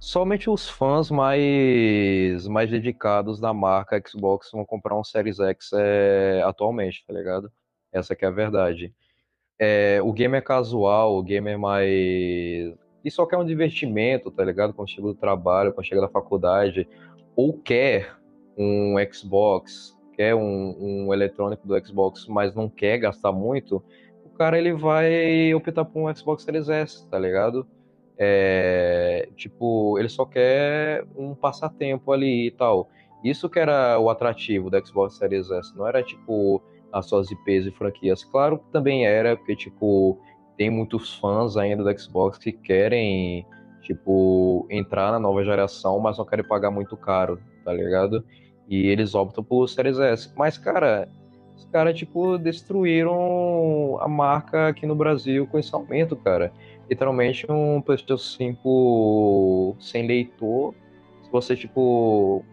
somente 0.00 0.48
os 0.48 0.68
fãs 0.68 1.10
mais 1.10 2.48
mais 2.48 2.70
dedicados 2.70 3.38
da 3.38 3.52
marca 3.52 4.02
Xbox 4.04 4.50
vão 4.50 4.64
comprar 4.64 4.98
um 4.98 5.04
Series 5.04 5.38
X 5.38 5.70
é, 5.74 6.42
atualmente, 6.44 7.04
tá 7.06 7.12
ligado? 7.12 7.52
Essa 7.92 8.16
que 8.16 8.24
é 8.24 8.28
a 8.28 8.30
verdade. 8.30 8.94
É, 9.58 10.00
o 10.02 10.12
gamer 10.12 10.42
casual, 10.42 11.16
o 11.16 11.22
gamer 11.22 11.58
mais 11.58 12.74
e 13.04 13.10
só 13.10 13.26
quer 13.26 13.36
um 13.36 13.44
divertimento, 13.44 14.30
tá 14.30 14.42
ligado? 14.44 14.72
Quando 14.72 14.88
chega 14.88 15.02
do 15.08 15.14
trabalho, 15.14 15.72
quando 15.72 15.86
chega 15.86 16.00
da 16.00 16.08
faculdade, 16.08 16.88
ou 17.36 17.58
quer 17.58 18.16
um 18.56 18.94
Xbox, 19.12 19.96
quer 20.14 20.34
um, 20.34 20.76
um 20.78 21.14
eletrônico 21.14 21.66
do 21.66 21.86
Xbox, 21.86 22.26
mas 22.26 22.54
não 22.54 22.68
quer 22.68 22.98
gastar 22.98 23.32
muito, 23.32 23.82
o 24.24 24.30
cara 24.30 24.58
ele 24.58 24.72
vai 24.72 25.54
optar 25.54 25.84
por 25.84 26.00
um 26.00 26.14
Xbox 26.14 26.42
Series 26.42 26.68
S, 26.68 27.08
tá 27.08 27.18
ligado? 27.18 27.66
É, 28.22 29.30
tipo, 29.34 29.98
ele 29.98 30.10
só 30.10 30.26
quer 30.26 31.06
um 31.16 31.34
passatempo 31.34 32.12
ali 32.12 32.48
e 32.48 32.50
tal. 32.50 32.90
Isso 33.24 33.48
que 33.48 33.58
era 33.58 33.98
o 33.98 34.10
atrativo 34.10 34.68
do 34.68 34.86
Xbox 34.86 35.16
Series 35.16 35.50
S, 35.50 35.74
não 35.74 35.86
era 35.86 36.02
tipo 36.02 36.62
as 36.92 37.06
suas 37.06 37.30
IPs 37.30 37.66
e 37.66 37.70
franquias. 37.70 38.22
Claro 38.24 38.58
que 38.58 38.70
também 38.70 39.06
era, 39.06 39.36
porque 39.36 39.56
tipo, 39.56 40.18
tem 40.58 40.68
muitos 40.68 41.14
fãs 41.14 41.56
ainda 41.56 41.82
do 41.82 41.98
Xbox 41.98 42.36
que 42.36 42.52
querem, 42.52 43.46
tipo, 43.80 44.66
entrar 44.68 45.12
na 45.12 45.18
nova 45.18 45.42
geração, 45.42 45.98
mas 45.98 46.18
não 46.18 46.26
querem 46.26 46.46
pagar 46.46 46.70
muito 46.70 46.98
caro, 46.98 47.40
tá 47.64 47.72
ligado? 47.72 48.22
E 48.68 48.86
eles 48.88 49.14
optam 49.14 49.42
por 49.42 49.66
Series 49.66 49.98
S. 49.98 50.30
Mas, 50.36 50.58
cara, 50.58 51.08
os 51.56 51.64
caras, 51.66 51.96
tipo, 51.96 52.36
destruíram 52.36 53.98
a 54.00 54.08
marca 54.08 54.68
aqui 54.68 54.84
no 54.84 54.94
Brasil 54.94 55.46
com 55.46 55.58
esse 55.58 55.74
aumento, 55.74 56.14
cara. 56.16 56.52
Literalmente 56.90 57.46
um 57.48 57.80
PlayStation 57.80 58.18
5 58.18 59.76
sem 59.78 60.08
leitor. 60.08 60.74
Se 61.22 61.30
você, 61.30 61.54
tipo, 61.54 62.44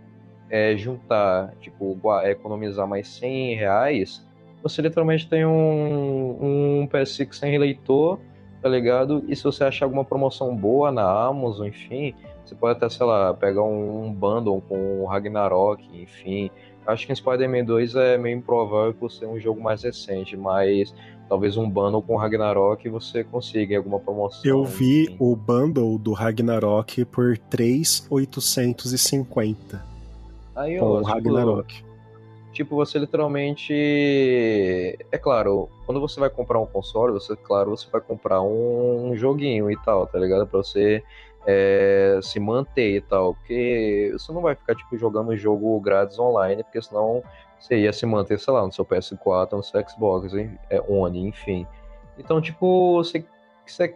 é, 0.47 0.77
juntar, 0.77 1.55
tipo, 1.59 1.99
economizar 2.23 2.87
mais 2.87 3.07
100 3.07 3.55
reais, 3.55 4.25
você 4.61 4.81
literalmente 4.81 5.27
tem 5.27 5.43
um, 5.43 6.81
um 6.81 6.87
PS5 6.87 7.33
sem 7.33 7.57
leitor, 7.57 8.19
tá 8.61 8.69
ligado? 8.69 9.25
E 9.27 9.35
se 9.35 9.43
você 9.43 9.63
achar 9.63 9.85
alguma 9.85 10.05
promoção 10.05 10.55
boa 10.55 10.91
na 10.91 11.03
Amazon, 11.27 11.67
enfim, 11.67 12.13
você 12.45 12.53
pode 12.53 12.77
até, 12.77 12.87
sei 12.89 13.05
lá, 13.05 13.33
pegar 13.33 13.63
um, 13.63 14.05
um 14.05 14.13
bundle 14.13 14.61
com 14.61 15.01
o 15.01 15.05
Ragnarok, 15.05 15.83
enfim. 15.99 16.51
Acho 16.85 17.05
que 17.05 17.15
Spider-Man 17.15 17.65
2 17.65 17.95
é 17.95 18.17
meio 18.17 18.37
improvável 18.37 18.93
por 18.93 19.11
ser 19.11 19.25
um 19.25 19.39
jogo 19.39 19.61
mais 19.61 19.83
recente, 19.83 20.37
mas 20.37 20.93
talvez 21.27 21.57
um 21.57 21.69
bundle 21.69 22.01
com 22.01 22.15
Ragnarok 22.15 22.87
você 22.89 23.23
consiga 23.23 23.73
em 23.73 23.77
alguma 23.77 23.99
promoção. 23.99 24.41
Eu 24.43 24.63
vi 24.63 25.03
enfim. 25.03 25.17
o 25.19 25.35
bundle 25.35 25.95
do 25.97 26.13
Ragnarok 26.13 27.03
por 27.05 27.35
3,850. 27.37 29.83
Aí, 30.55 30.79
ó, 30.79 30.81
com 30.81 30.97
tipo, 30.97 31.07
Ragnarok. 31.07 31.83
Tipo, 32.51 32.75
você 32.75 32.97
literalmente. 32.97 33.71
É 35.11 35.17
claro, 35.17 35.69
quando 35.85 36.01
você 36.01 36.19
vai 36.19 36.29
comprar 36.29 36.59
um 36.59 36.65
console, 36.65 37.13
você, 37.13 37.35
claro, 37.35 37.69
você 37.71 37.87
vai 37.91 38.01
comprar 38.01 38.41
um 38.41 39.15
joguinho 39.15 39.69
e 39.69 39.77
tal, 39.83 40.07
tá 40.07 40.17
ligado? 40.17 40.47
Pra 40.47 40.57
você 40.57 41.03
é, 41.45 42.19
se 42.23 42.39
manter 42.39 42.95
e 42.95 43.01
tal. 43.01 43.35
Porque 43.35 44.09
você 44.11 44.31
não 44.31 44.41
vai 44.41 44.55
ficar, 44.55 44.73
tipo, 44.73 44.97
jogando 44.97 45.29
um 45.31 45.37
jogo 45.37 45.79
grátis 45.79 46.17
online, 46.17 46.63
porque 46.63 46.81
senão 46.81 47.21
você 47.59 47.77
ia 47.77 47.93
se 47.93 48.05
manter, 48.05 48.39
sei 48.39 48.53
lá, 48.53 48.65
no 48.65 48.71
seu 48.71 48.85
PS4, 48.85 49.53
no 49.53 49.63
seu 49.63 49.83
Xbox, 49.87 50.33
é, 50.69 50.81
One, 50.87 51.27
enfim. 51.27 51.65
Então, 52.17 52.41
tipo, 52.41 52.95
você, 52.95 53.23
você 53.65 53.87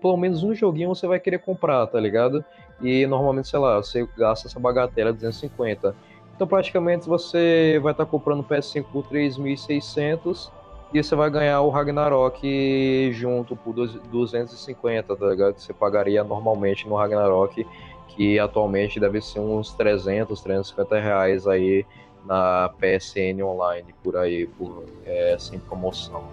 pelo 0.00 0.16
menos 0.16 0.42
um 0.42 0.54
joguinho 0.54 0.88
você 0.88 1.06
vai 1.06 1.20
querer 1.20 1.38
comprar, 1.38 1.86
tá 1.86 1.98
ligado? 2.00 2.44
E 2.80 3.06
normalmente, 3.06 3.48
sei 3.48 3.58
lá, 3.58 3.76
você 3.76 4.06
gasta 4.16 4.48
essa 4.48 4.58
bagatela 4.58 5.12
250 5.12 5.94
então 6.34 6.46
praticamente 6.46 7.08
você 7.08 7.78
vai 7.82 7.92
estar 7.92 8.04
tá 8.04 8.10
comprando 8.10 8.40
o 8.40 8.44
PS5 8.44 8.84
por 8.92 9.04
3.600 9.04 10.50
e 10.92 11.02
você 11.02 11.14
vai 11.14 11.30
ganhar 11.30 11.60
o 11.60 11.70
Ragnarok 11.70 13.12
junto 13.12 13.54
por 13.54 13.72
250, 13.72 15.16
tá 15.16 15.26
ligado? 15.26 15.54
Que 15.54 15.62
você 15.62 15.72
pagaria 15.72 16.24
normalmente 16.24 16.88
no 16.88 16.96
Ragnarok, 16.96 17.66
que 18.08 18.38
atualmente 18.38 18.98
deve 18.98 19.20
ser 19.20 19.38
uns 19.40 19.72
300, 19.72 20.40
350 20.42 20.98
reais 20.98 21.46
aí 21.46 21.86
na 22.26 22.70
PSN 22.78 23.42
online, 23.42 23.94
por 24.02 24.16
aí, 24.16 24.46
por, 24.46 24.84
é, 25.04 25.36
sem 25.38 25.58
promoção. 25.58 26.24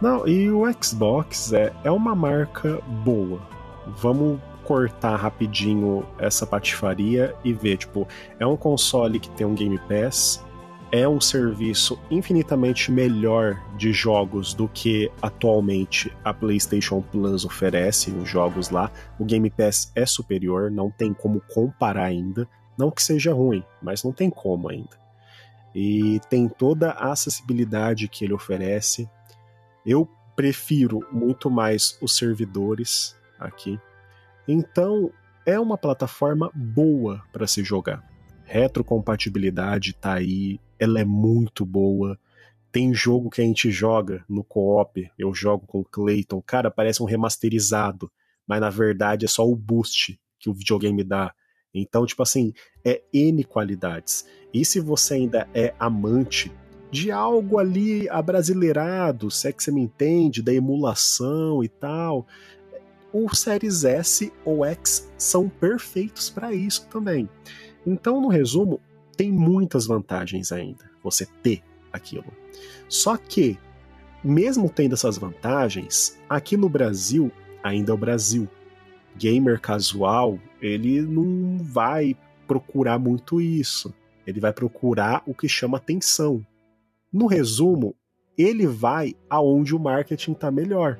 Não, 0.00 0.26
e 0.26 0.50
o 0.50 0.64
Xbox 0.82 1.52
é, 1.52 1.72
é 1.84 1.90
uma 1.90 2.14
marca 2.14 2.80
boa. 3.04 3.40
Vamos 3.86 4.40
cortar 4.64 5.16
rapidinho 5.16 6.04
essa 6.18 6.46
patifaria 6.46 7.34
e 7.44 7.52
ver, 7.52 7.76
tipo, 7.76 8.08
é 8.38 8.46
um 8.46 8.56
console 8.56 9.20
que 9.20 9.30
tem 9.30 9.46
um 9.46 9.54
Game 9.54 9.78
Pass, 9.78 10.44
é 10.90 11.08
um 11.08 11.20
serviço 11.20 11.98
infinitamente 12.10 12.90
melhor 12.90 13.60
de 13.76 13.92
jogos 13.92 14.54
do 14.54 14.68
que 14.68 15.10
atualmente 15.20 16.14
a 16.24 16.32
PlayStation 16.32 17.00
Plus 17.00 17.44
oferece, 17.44 18.10
os 18.12 18.28
jogos 18.28 18.70
lá. 18.70 18.90
O 19.18 19.24
Game 19.24 19.50
Pass 19.50 19.90
é 19.94 20.06
superior, 20.06 20.70
não 20.70 20.90
tem 20.90 21.12
como 21.12 21.42
comparar 21.52 22.04
ainda. 22.04 22.48
Não 22.78 22.90
que 22.90 23.02
seja 23.02 23.32
ruim, 23.32 23.64
mas 23.82 24.02
não 24.02 24.12
tem 24.12 24.30
como 24.30 24.68
ainda. 24.68 25.03
E 25.74 26.20
tem 26.30 26.48
toda 26.48 26.90
a 26.90 27.12
acessibilidade 27.12 28.08
que 28.08 28.24
ele 28.24 28.32
oferece. 28.32 29.08
Eu 29.84 30.08
prefiro 30.36 31.00
muito 31.10 31.50
mais 31.50 31.98
os 32.00 32.16
servidores 32.16 33.16
aqui. 33.38 33.78
Então, 34.46 35.10
é 35.46 35.58
uma 35.58 35.76
plataforma 35.76 36.50
boa 36.54 37.22
para 37.32 37.46
se 37.46 37.62
jogar. 37.64 38.02
Retrocompatibilidade 38.44 39.94
tá 39.94 40.14
aí, 40.14 40.60
ela 40.78 41.00
é 41.00 41.04
muito 41.04 41.64
boa. 41.64 42.18
Tem 42.70 42.92
jogo 42.92 43.30
que 43.30 43.40
a 43.40 43.44
gente 43.44 43.70
joga 43.70 44.24
no 44.28 44.42
co-op, 44.42 45.10
eu 45.18 45.32
jogo 45.34 45.66
com 45.66 45.80
o 45.80 45.84
Clayton, 45.84 46.42
cara, 46.42 46.70
parece 46.70 47.02
um 47.02 47.06
remasterizado, 47.06 48.10
mas 48.46 48.60
na 48.60 48.70
verdade 48.70 49.24
é 49.24 49.28
só 49.28 49.48
o 49.48 49.54
boost 49.54 50.20
que 50.38 50.50
o 50.50 50.54
videogame 50.54 51.04
dá. 51.04 51.32
Então, 51.72 52.06
tipo 52.06 52.22
assim, 52.22 52.52
é 52.84 53.02
N 53.12 53.44
qualidades. 53.44 54.26
E 54.54 54.64
se 54.64 54.78
você 54.78 55.14
ainda 55.14 55.48
é 55.52 55.74
amante 55.80 56.50
de 56.88 57.10
algo 57.10 57.58
ali 57.58 58.08
abrasileirado, 58.08 59.28
se 59.28 59.48
é 59.48 59.52
que 59.52 59.60
você 59.60 59.72
me 59.72 59.82
entende, 59.82 60.40
da 60.40 60.54
emulação 60.54 61.64
e 61.64 61.68
tal, 61.68 62.24
o 63.12 63.34
Series 63.34 63.82
S 63.82 64.32
ou 64.44 64.64
X 64.64 65.10
são 65.18 65.48
perfeitos 65.48 66.30
para 66.30 66.54
isso 66.54 66.86
também. 66.88 67.28
Então, 67.84 68.20
no 68.20 68.28
resumo, 68.28 68.80
tem 69.16 69.32
muitas 69.32 69.86
vantagens 69.86 70.52
ainda 70.52 70.88
você 71.02 71.26
ter 71.42 71.60
aquilo. 71.92 72.32
Só 72.88 73.16
que, 73.16 73.58
mesmo 74.22 74.70
tendo 74.70 74.94
essas 74.94 75.18
vantagens, 75.18 76.16
aqui 76.28 76.56
no 76.56 76.68
Brasil 76.68 77.30
ainda 77.62 77.90
é 77.90 77.94
o 77.94 77.98
Brasil. 77.98 78.48
Gamer 79.16 79.60
casual, 79.60 80.38
ele 80.60 81.02
não 81.02 81.58
vai 81.58 82.16
procurar 82.46 82.98
muito 82.98 83.40
isso. 83.40 83.92
Ele 84.26 84.40
vai 84.40 84.52
procurar 84.52 85.22
o 85.26 85.34
que 85.34 85.48
chama 85.48 85.78
atenção. 85.78 86.44
No 87.12 87.26
resumo, 87.26 87.94
ele 88.36 88.66
vai 88.66 89.14
aonde 89.28 89.74
o 89.74 89.78
marketing 89.78 90.32
está 90.32 90.50
melhor. 90.50 90.98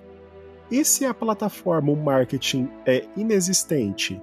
E 0.71 0.85
se 0.85 1.04
a 1.04 1.12
plataforma, 1.12 1.93
o 1.93 1.97
marketing 1.97 2.69
é 2.87 3.07
inexistente 3.16 4.21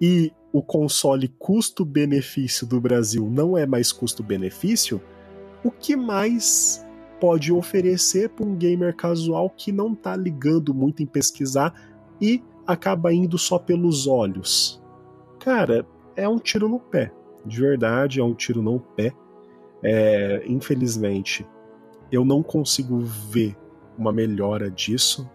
e 0.00 0.32
o 0.52 0.62
console 0.62 1.28
custo-benefício 1.38 2.66
do 2.66 2.80
Brasil 2.80 3.28
não 3.30 3.56
é 3.56 3.66
mais 3.66 3.92
custo-benefício, 3.92 5.00
o 5.64 5.70
que 5.70 5.96
mais 5.96 6.84
pode 7.20 7.52
oferecer 7.52 8.28
para 8.28 8.44
um 8.44 8.54
gamer 8.54 8.94
casual 8.94 9.48
que 9.50 9.72
não 9.72 9.92
está 9.92 10.14
ligando 10.14 10.74
muito 10.74 11.02
em 11.02 11.06
pesquisar 11.06 11.74
e 12.20 12.42
acaba 12.66 13.12
indo 13.12 13.38
só 13.38 13.58
pelos 13.58 14.06
olhos? 14.06 14.82
Cara, 15.40 15.86
é 16.16 16.28
um 16.28 16.38
tiro 16.38 16.68
no 16.68 16.78
pé. 16.78 17.12
De 17.44 17.60
verdade, 17.60 18.20
é 18.20 18.24
um 18.24 18.34
tiro 18.34 18.62
no 18.62 18.80
pé. 18.80 19.12
É, 19.82 20.42
infelizmente, 20.46 21.46
eu 22.10 22.24
não 22.24 22.42
consigo 22.42 23.00
ver 23.00 23.56
uma 23.98 24.12
melhora 24.12 24.70
disso 24.70 25.28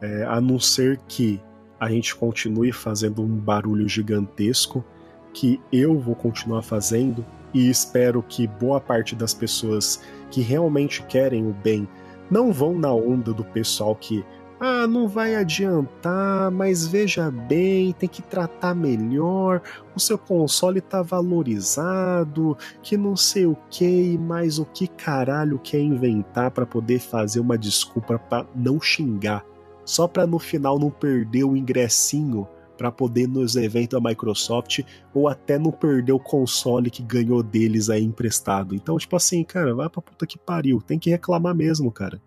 é, 0.00 0.24
a 0.24 0.40
não 0.40 0.58
ser 0.58 0.98
que 1.08 1.40
a 1.78 1.90
gente 1.90 2.14
continue 2.14 2.72
fazendo 2.72 3.22
um 3.22 3.28
barulho 3.28 3.88
gigantesco 3.88 4.84
que 5.32 5.60
eu 5.72 5.98
vou 5.98 6.14
continuar 6.14 6.62
fazendo 6.62 7.24
e 7.52 7.68
espero 7.68 8.22
que 8.22 8.46
boa 8.46 8.80
parte 8.80 9.14
das 9.14 9.34
pessoas 9.34 10.02
que 10.30 10.40
realmente 10.40 11.02
querem 11.04 11.46
o 11.46 11.52
bem 11.52 11.88
não 12.30 12.52
vão 12.52 12.78
na 12.78 12.92
onda 12.92 13.32
do 13.32 13.44
pessoal 13.44 13.94
que 13.94 14.24
ah, 14.60 14.86
não 14.86 15.08
vai 15.08 15.34
adiantar, 15.34 16.50
mas 16.50 16.86
veja 16.86 17.30
bem, 17.30 17.92
tem 17.92 18.08
que 18.08 18.20
tratar 18.20 18.74
melhor, 18.74 19.62
o 19.96 20.00
seu 20.00 20.18
console 20.18 20.80
tá 20.80 21.02
valorizado, 21.02 22.56
que 22.82 22.96
não 22.96 23.16
sei 23.16 23.46
o 23.46 23.56
que, 23.70 24.18
mas 24.18 24.58
o 24.58 24.66
que 24.66 24.86
caralho 24.86 25.58
quer 25.58 25.80
inventar 25.80 26.50
para 26.50 26.66
poder 26.66 27.00
fazer 27.00 27.40
uma 27.40 27.56
desculpa 27.56 28.18
para 28.18 28.46
não 28.54 28.80
xingar 28.80 29.44
só 29.90 30.06
para 30.06 30.26
no 30.26 30.38
final 30.38 30.78
não 30.78 30.90
perder 30.90 31.42
o 31.42 31.56
ingressinho 31.56 32.46
para 32.78 32.92
poder 32.92 33.26
nos 33.26 33.56
eventos 33.56 34.00
da 34.00 34.08
Microsoft 34.08 34.80
ou 35.12 35.28
até 35.28 35.58
não 35.58 35.72
perder 35.72 36.12
o 36.12 36.18
console 36.18 36.90
que 36.90 37.02
ganhou 37.02 37.42
deles 37.42 37.90
aí 37.90 38.02
emprestado. 38.02 38.74
Então, 38.74 38.96
tipo 38.96 39.16
assim, 39.16 39.42
cara, 39.44 39.74
vai 39.74 39.88
pra 39.88 40.00
puta 40.00 40.26
que 40.26 40.38
pariu, 40.38 40.80
tem 40.80 40.98
que 40.98 41.10
reclamar 41.10 41.54
mesmo, 41.54 41.90
cara. 41.90 42.22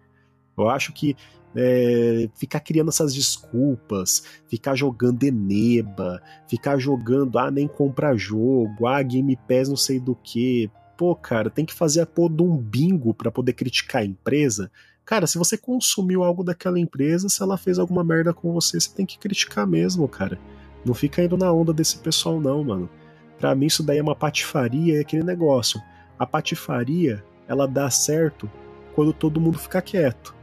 Eu 0.57 0.69
acho 0.69 0.93
que 0.93 1.15
é, 1.55 2.29
ficar 2.35 2.59
criando 2.59 2.89
essas 2.89 3.13
desculpas, 3.13 4.23
ficar 4.47 4.75
jogando 4.75 5.23
Eneba, 5.23 6.21
ficar 6.47 6.77
jogando, 6.77 7.37
ah, 7.37 7.51
nem 7.51 7.67
comprar 7.67 8.15
jogo, 8.15 8.87
ah, 8.87 9.01
Game 9.01 9.37
Pass 9.47 9.69
não 9.69 9.77
sei 9.77 9.99
do 9.99 10.15
que. 10.15 10.69
Pô, 10.97 11.15
cara, 11.15 11.49
tem 11.49 11.65
que 11.65 11.73
fazer 11.73 12.01
a 12.01 12.05
porra 12.05 12.35
de 12.35 12.43
um 12.43 12.55
bingo 12.55 13.13
para 13.13 13.31
poder 13.31 13.53
criticar 13.53 14.01
a 14.01 14.05
empresa 14.05 14.71
Cara, 15.05 15.27
se 15.27 15.37
você 15.37 15.57
consumiu 15.57 16.23
algo 16.23 16.43
daquela 16.43 16.79
empresa, 16.79 17.27
se 17.27 17.41
ela 17.43 17.57
fez 17.57 17.77
alguma 17.77 18.03
merda 18.03 18.33
com 18.33 18.53
você, 18.53 18.79
você 18.79 18.89
tem 18.89 19.05
que 19.05 19.19
criticar 19.19 19.67
mesmo, 19.67 20.07
cara. 20.07 20.39
Não 20.85 20.93
fica 20.93 21.21
indo 21.21 21.37
na 21.37 21.51
onda 21.51 21.73
desse 21.73 21.97
pessoal, 21.97 22.39
não, 22.39 22.63
mano. 22.63 22.89
Pra 23.37 23.53
mim, 23.53 23.65
isso 23.65 23.83
daí 23.83 23.97
é 23.97 24.01
uma 24.01 24.15
patifaria, 24.15 24.97
é 24.97 25.01
aquele 25.01 25.23
negócio. 25.23 25.81
A 26.17 26.25
patifaria, 26.25 27.23
ela 27.47 27.67
dá 27.67 27.89
certo 27.89 28.49
quando 28.95 29.11
todo 29.11 29.41
mundo 29.41 29.59
fica 29.59 29.81
quieto. 29.81 30.33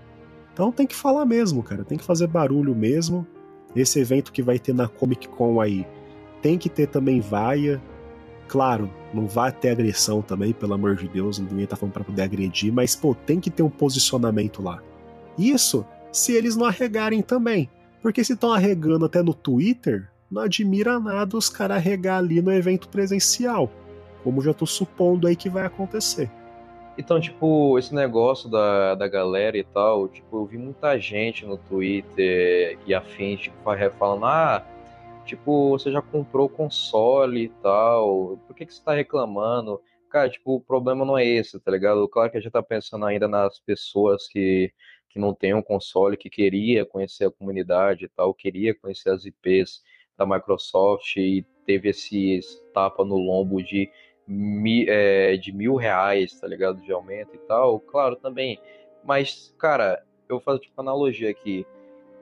Então 0.61 0.71
tem 0.71 0.87
que 0.87 0.95
falar 0.95 1.25
mesmo, 1.25 1.63
cara. 1.63 1.87
Tem 1.87 1.97
que 1.97 2.05
fazer 2.05 2.27
barulho 2.27 2.77
mesmo. 2.77 3.27
Esse 3.75 3.99
evento 3.99 4.31
que 4.31 4.43
vai 4.43 4.59
ter 4.59 4.75
na 4.75 4.87
Comic 4.87 5.27
Con 5.27 5.59
aí 5.59 5.87
tem 6.43 6.59
que 6.59 6.69
ter 6.69 6.87
também 6.87 7.19
vaia, 7.19 7.81
Claro, 8.47 8.91
não 9.15 9.29
vai 9.29 9.53
ter 9.53 9.71
agressão 9.71 10.21
também, 10.21 10.53
pelo 10.53 10.75
amor 10.75 10.97
de 10.97 11.07
Deus, 11.07 11.39
ninguém 11.39 11.67
tá 11.69 11.77
falando 11.77 11.93
pra 11.93 12.03
poder 12.03 12.23
agredir, 12.23 12.73
mas, 12.73 12.97
pô, 12.97 13.15
tem 13.15 13.39
que 13.39 13.49
ter 13.49 13.63
um 13.63 13.71
posicionamento 13.71 14.61
lá. 14.61 14.83
Isso 15.39 15.87
se 16.11 16.33
eles 16.33 16.57
não 16.57 16.67
arregarem 16.67 17.23
também. 17.23 17.71
Porque 18.03 18.25
se 18.25 18.33
estão 18.33 18.53
arregando 18.53 19.05
até 19.05 19.23
no 19.23 19.33
Twitter, 19.33 20.11
não 20.29 20.43
admira 20.43 20.99
nada 20.99 21.37
os 21.37 21.49
caras 21.49 21.77
arregar 21.77 22.19
ali 22.19 22.43
no 22.43 22.53
evento 22.53 22.89
presencial. 22.89 23.71
Como 24.25 24.43
já 24.43 24.53
tô 24.53 24.67
supondo 24.67 25.29
aí 25.29 25.37
que 25.37 25.49
vai 25.49 25.65
acontecer. 25.65 26.29
Então, 27.01 27.21
tipo, 27.21 27.79
esse 27.79 27.95
negócio 27.95 28.49
da, 28.49 28.95
da 28.95 29.09
galera 29.09 29.57
e 29.57 29.65
tal, 29.65 30.07
tipo, 30.09 30.37
eu 30.37 30.45
vi 30.47 30.59
muita 30.59 30.99
gente 30.99 31.47
no 31.47 31.57
Twitter 31.57 32.79
e 32.87 32.95
afins, 32.95 33.41
tipo, 33.41 33.57
falando, 33.99 34.27
ah, 34.27 34.65
Tipo, 35.25 35.71
você 35.71 35.93
já 35.93 36.03
comprou 36.03 36.47
o 36.47 36.49
console 36.49 37.45
e 37.45 37.49
tal, 37.63 38.37
por 38.47 38.57
que, 38.57 38.67
que 38.67 38.75
você 38.75 38.83
tá 38.83 38.95
reclamando? 38.95 39.81
Cara, 40.11 40.29
tipo, 40.29 40.57
o 40.57 40.61
problema 40.61 41.05
não 41.05 41.17
é 41.17 41.25
esse, 41.25 41.61
tá 41.61 41.71
ligado? 41.71 42.09
Claro 42.09 42.31
que 42.33 42.37
a 42.37 42.41
gente 42.41 42.51
tá 42.51 42.63
pensando 42.63 43.07
ainda 43.07 43.29
nas 43.29 43.61
pessoas 43.61 44.27
que, 44.27 44.73
que 45.09 45.21
não 45.21 45.33
tem 45.33 45.55
um 45.55 45.63
console, 45.63 46.17
que 46.17 46.29
queria 46.29 46.85
conhecer 46.85 47.27
a 47.27 47.31
comunidade 47.31 48.07
e 48.07 48.09
tal, 48.09 48.35
queria 48.35 48.75
conhecer 48.75 49.11
as 49.11 49.25
IPs 49.25 49.83
da 50.19 50.27
Microsoft 50.27 51.17
e 51.17 51.47
teve 51.65 51.91
esse 51.91 52.41
tapa 52.75 53.05
no 53.05 53.17
lombo 53.17 53.63
de, 53.63 53.89
é, 54.89 55.37
de 55.37 55.53
mil 55.53 55.77
reais, 55.77 56.39
tá 56.39 56.47
ligado? 56.47 56.81
De 56.81 56.93
aumento 56.93 57.35
e 57.35 57.39
tal. 57.39 57.81
Claro, 57.81 58.17
também. 58.17 58.59
Mas, 59.05 59.55
cara, 59.59 60.03
eu 60.29 60.37
vou 60.37 60.41
fazer 60.41 60.61
tipo 60.61 60.81
analogia 60.81 61.31
aqui 61.31 61.67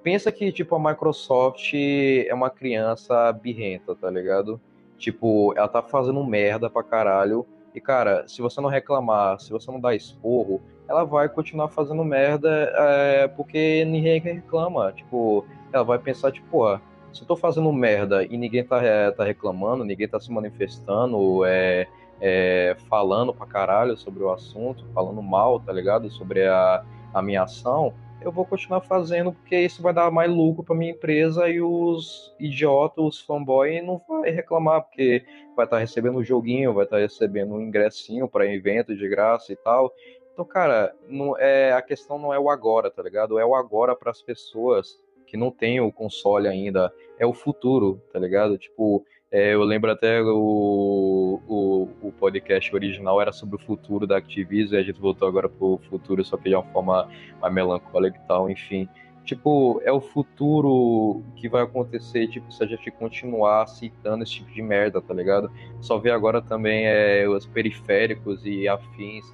pensa 0.02 0.32
que, 0.32 0.50
tipo, 0.50 0.74
a 0.74 0.78
Microsoft 0.78 1.74
é 1.74 2.32
uma 2.32 2.50
criança 2.50 3.30
birrenta, 3.32 3.94
tá 3.94 4.10
ligado? 4.10 4.60
Tipo, 4.96 5.52
ela 5.56 5.68
tá 5.68 5.82
fazendo 5.82 6.24
merda 6.24 6.70
pra 6.70 6.82
caralho. 6.82 7.46
E, 7.74 7.80
cara, 7.80 8.26
se 8.26 8.40
você 8.40 8.58
não 8.60 8.70
reclamar, 8.70 9.38
se 9.38 9.50
você 9.50 9.70
não 9.70 9.78
dar 9.78 9.94
esporro, 9.94 10.62
ela 10.88 11.04
vai 11.04 11.28
continuar 11.28 11.68
fazendo 11.68 12.02
merda 12.04 12.72
é, 12.74 13.28
porque 13.28 13.84
ninguém 13.84 14.18
reclama. 14.18 14.92
Tipo, 14.92 15.44
ela 15.72 15.84
vai 15.84 15.98
pensar, 15.98 16.32
tipo, 16.32 16.48
porra, 16.48 16.80
se 17.12 17.22
eu 17.22 17.26
tô 17.26 17.36
fazendo 17.36 17.70
merda 17.70 18.24
e 18.24 18.36
ninguém 18.38 18.64
tá, 18.64 18.82
é, 18.82 19.10
tá 19.10 19.24
reclamando, 19.24 19.84
ninguém 19.84 20.08
tá 20.08 20.18
se 20.18 20.32
manifestando, 20.32 21.44
é, 21.44 21.86
é, 22.20 22.76
falando 22.88 23.33
pra 23.33 23.46
caralho 23.46 23.96
sobre 23.96 24.22
o 24.22 24.31
assunto, 24.31 24.85
falando 24.92 25.22
mal, 25.22 25.61
tá 25.61 25.72
ligado? 25.72 26.11
Sobre 26.11 26.46
a, 26.46 26.85
a 27.14 27.22
minha 27.22 27.42
ação, 27.42 27.94
eu 28.20 28.33
vou 28.33 28.44
continuar 28.44 28.81
fazendo 28.81 29.33
porque 29.33 29.59
isso 29.59 29.81
vai 29.81 29.92
dar 29.92 30.11
mais 30.11 30.31
lucro 30.31 30.64
para 30.64 30.74
minha 30.74 30.90
empresa 30.90 31.48
e 31.48 31.61
os 31.61 32.35
idiotas, 32.38 33.04
os 33.04 33.20
fanboy 33.20 33.81
não 33.81 34.02
vai 34.09 34.31
reclamar 34.31 34.83
porque 34.83 35.24
vai 35.57 35.64
estar 35.64 35.76
tá 35.76 35.81
recebendo 35.81 36.18
um 36.18 36.24
joguinho, 36.24 36.74
vai 36.74 36.85
estar 36.85 36.96
tá 36.96 37.02
recebendo 37.02 37.54
um 37.54 37.61
ingressinho 37.61 38.28
para 38.28 38.52
evento 38.52 38.96
de 38.96 39.09
graça 39.09 39.52
e 39.52 39.57
tal. 39.57 39.92
Então, 40.33 40.44
cara, 40.44 40.94
não 41.09 41.38
é 41.38 41.72
a 41.72 41.83
questão 41.83 42.18
não 42.18 42.33
é 42.33 42.38
o 42.38 42.50
agora, 42.50 42.90
tá 42.90 43.02
ligado? 43.02 43.38
É 43.38 43.46
o 43.46 43.54
agora 43.54 43.94
para 43.94 44.11
as 44.11 44.22
pessoas 44.22 45.00
que 45.26 45.37
não 45.37 45.50
têm 45.50 45.81
o 45.81 45.92
console 45.92 46.48
ainda, 46.48 46.92
é 47.18 47.26
o 47.26 47.35
futuro, 47.35 48.02
tá 48.12 48.18
ligado? 48.18 48.57
Tipo, 48.57 49.04
é, 49.30 49.54
eu 49.54 49.62
lembro 49.62 49.90
até 49.90 50.22
o, 50.22 51.40
o, 51.46 51.88
o, 52.02 52.12
podcast 52.12 52.74
original 52.74 53.20
era 53.20 53.30
sobre 53.30 53.56
o 53.56 53.58
futuro 53.58 54.06
da 54.06 54.16
Activision 54.16 54.78
e 54.78 54.82
a 54.82 54.82
gente 54.82 55.00
voltou 55.00 55.28
agora 55.28 55.48
pro 55.48 55.78
futuro, 55.90 56.24
só 56.24 56.36
que 56.36 56.48
de 56.48 56.54
uma 56.54 56.64
forma 56.72 57.08
mais 57.40 57.52
melancólica 57.52 58.18
e 58.18 58.26
tal, 58.26 58.48
enfim. 58.48 58.88
Tipo, 59.24 59.82
é 59.84 59.92
o 59.92 60.00
futuro 60.00 61.22
que 61.36 61.50
vai 61.50 61.62
acontecer, 61.62 62.28
tipo, 62.28 62.50
se 62.50 62.64
a 62.64 62.66
gente 62.66 62.90
continuar 62.90 63.64
aceitando 63.64 64.22
esse 64.22 64.36
tipo 64.36 64.50
de 64.50 64.62
merda, 64.62 65.02
tá 65.02 65.12
ligado? 65.12 65.52
Só 65.82 65.98
ver 65.98 66.12
agora 66.12 66.40
também 66.40 66.86
é, 66.86 67.28
os 67.28 67.44
periféricos 67.44 68.46
e 68.46 68.66
afins 68.66 69.26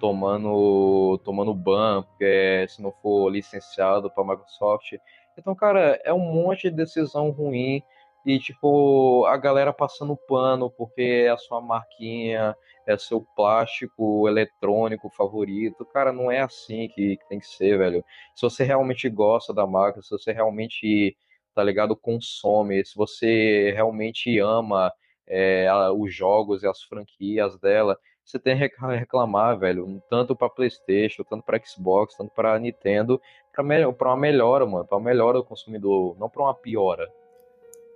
tomando, 0.00 1.20
tomando 1.22 1.52
ban, 1.52 2.02
porque 2.02 2.64
se 2.66 2.80
não 2.80 2.90
for 3.02 3.28
licenciado 3.28 4.10
para 4.10 4.24
Microsoft. 4.24 4.94
Então, 5.36 5.54
cara, 5.54 6.00
é 6.02 6.12
um 6.14 6.18
monte 6.18 6.70
de 6.70 6.76
decisão 6.76 7.30
ruim 7.30 7.82
e, 8.24 8.38
tipo, 8.38 9.24
a 9.26 9.36
galera 9.36 9.72
passando 9.72 10.16
pano 10.16 10.70
porque 10.70 11.24
é 11.26 11.28
a 11.30 11.36
sua 11.36 11.60
marquinha, 11.60 12.56
é 12.86 12.96
seu 12.96 13.20
plástico 13.36 14.28
eletrônico 14.28 15.10
favorito. 15.10 15.84
Cara, 15.86 16.12
não 16.12 16.30
é 16.30 16.40
assim 16.40 16.88
que, 16.88 17.18
tem 17.28 17.40
que 17.40 17.46
ser, 17.46 17.78
velho. 17.78 18.04
Se 18.34 18.42
você 18.42 18.64
realmente 18.64 19.08
gosta 19.08 19.52
da 19.52 19.66
marca, 19.66 20.00
se 20.02 20.10
você 20.10 20.32
realmente, 20.32 21.16
tá 21.54 21.64
ligado, 21.64 21.96
consome, 21.96 22.84
se 22.84 22.96
você 22.96 23.72
realmente 23.74 24.38
ama 24.38 24.92
é, 25.26 25.68
os 25.96 26.14
jogos 26.14 26.62
e 26.62 26.68
as 26.68 26.82
franquias 26.82 27.58
dela, 27.58 27.98
você 28.24 28.38
tem 28.38 28.56
que 28.56 28.70
reclamar, 28.96 29.58
velho, 29.58 30.00
tanto 30.08 30.36
para 30.36 30.48
PlayStation, 30.48 31.24
tanto 31.24 31.44
para 31.44 31.60
Xbox, 31.64 32.16
tanto 32.16 32.32
para 32.32 32.58
Nintendo, 32.58 33.20
para 33.52 34.08
uma 34.08 34.16
melhora, 34.16 34.64
mano, 34.64 34.86
para 34.86 34.96
uma 34.96 35.04
melhora 35.04 35.38
do 35.38 35.44
consumidor, 35.44 36.16
não 36.18 36.30
para 36.30 36.42
uma 36.42 36.54
piora. 36.54 37.10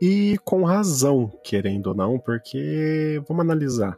E 0.00 0.38
com 0.44 0.62
razão, 0.64 1.30
querendo 1.42 1.88
ou 1.88 1.94
não, 1.94 2.18
porque 2.18 3.22
vamos 3.26 3.42
analisar. 3.42 3.96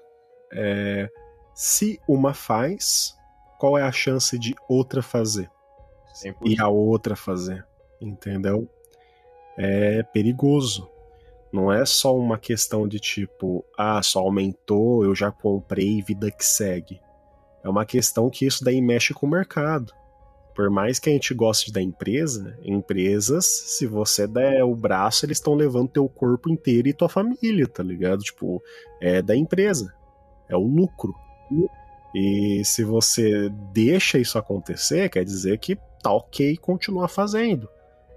É, 0.52 1.08
se 1.54 2.00
uma 2.08 2.32
faz, 2.32 3.16
qual 3.58 3.76
é 3.76 3.82
a 3.82 3.92
chance 3.92 4.38
de 4.38 4.54
outra 4.68 5.02
fazer? 5.02 5.50
100%. 6.24 6.36
E 6.44 6.60
a 6.60 6.68
outra 6.68 7.16
fazer, 7.16 7.66
entendeu? 8.00 8.68
É 9.56 10.02
perigoso. 10.04 10.88
Não 11.52 11.72
é 11.72 11.84
só 11.84 12.16
uma 12.16 12.38
questão 12.38 12.86
de 12.86 13.00
tipo, 13.00 13.64
ah, 13.76 14.02
só 14.02 14.20
aumentou, 14.20 15.04
eu 15.04 15.14
já 15.14 15.30
comprei, 15.32 16.02
vida 16.02 16.30
que 16.30 16.44
segue. 16.44 17.00
É 17.64 17.68
uma 17.68 17.84
questão 17.84 18.30
que 18.30 18.46
isso 18.46 18.62
daí 18.62 18.80
mexe 18.80 19.12
com 19.12 19.26
o 19.26 19.30
mercado. 19.30 19.92
Por 20.58 20.70
mais 20.70 20.98
que 20.98 21.08
a 21.08 21.12
gente 21.12 21.32
goste 21.32 21.70
da 21.70 21.80
empresa, 21.80 22.58
empresas, 22.64 23.46
se 23.46 23.86
você 23.86 24.26
der 24.26 24.64
o 24.64 24.74
braço, 24.74 25.24
eles 25.24 25.38
estão 25.38 25.54
levando 25.54 25.88
teu 25.88 26.08
corpo 26.08 26.50
inteiro 26.50 26.88
e 26.88 26.92
tua 26.92 27.08
família, 27.08 27.68
tá 27.68 27.80
ligado? 27.80 28.24
Tipo, 28.24 28.60
é 29.00 29.22
da 29.22 29.36
empresa. 29.36 29.94
É 30.48 30.56
o 30.56 30.66
lucro. 30.66 31.14
E 32.12 32.60
se 32.64 32.82
você 32.82 33.48
deixa 33.72 34.18
isso 34.18 34.36
acontecer, 34.36 35.08
quer 35.08 35.24
dizer 35.24 35.58
que 35.58 35.78
tá 36.02 36.12
ok 36.12 36.56
continuar 36.56 37.06
fazendo. 37.06 37.68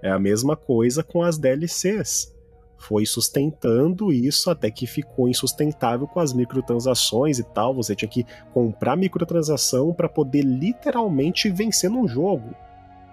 É 0.02 0.10
a 0.10 0.18
mesma 0.18 0.56
coisa 0.56 1.04
com 1.04 1.22
as 1.22 1.38
DLCs 1.38 2.34
foi 2.82 3.06
sustentando 3.06 4.12
isso 4.12 4.50
até 4.50 4.70
que 4.70 4.86
ficou 4.86 5.28
insustentável 5.28 6.06
com 6.06 6.18
as 6.18 6.32
microtransações 6.32 7.38
e 7.38 7.44
tal. 7.44 7.72
Você 7.74 7.94
tinha 7.94 8.08
que 8.08 8.26
comprar 8.52 8.96
microtransação 8.96 9.94
para 9.94 10.08
poder 10.08 10.42
literalmente 10.42 11.48
vencer 11.48 11.88
num 11.88 12.08
jogo. 12.08 12.54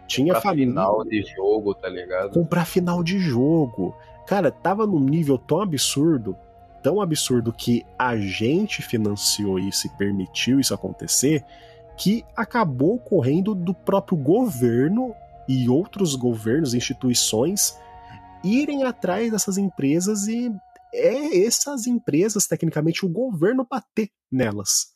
Tinha 0.08 0.34
comprar 0.34 0.49
família. 0.49 0.71
final 0.71 1.03
de 1.05 1.21
jogo, 1.21 1.75
tá 1.75 1.88
ligado? 1.88 2.32
Comprar 2.32 2.65
final 2.65 3.03
de 3.03 3.19
jogo. 3.19 3.95
Cara, 4.25 4.49
tava 4.49 4.88
num 4.88 4.99
nível 4.99 5.38
tão 5.38 5.62
absurdo, 5.62 6.36
tão 6.82 6.99
absurdo 6.99 7.53
que 7.53 7.86
a 7.97 8.17
gente 8.17 8.82
financiou 8.82 9.60
isso 9.60 9.86
e 9.86 9.89
permitiu 9.91 10.60
isso 10.60 10.73
acontecer, 10.73 11.45
que 11.95 12.25
acabou 12.36 12.97
correndo 12.97 13.53
do 13.53 13.73
próprio 13.73 14.17
governo 14.17 15.13
e 15.47 15.69
outros 15.69 16.15
governos, 16.15 16.73
instituições 16.73 17.77
irem 18.43 18.84
atrás 18.84 19.32
dessas 19.32 19.58
empresas 19.58 20.28
e 20.28 20.52
é 20.93 21.45
essas 21.45 21.86
empresas, 21.88 22.47
tecnicamente, 22.47 23.06
o 23.06 23.10
governo 23.10 23.67
bater 23.69 24.10
nelas. 24.32 24.88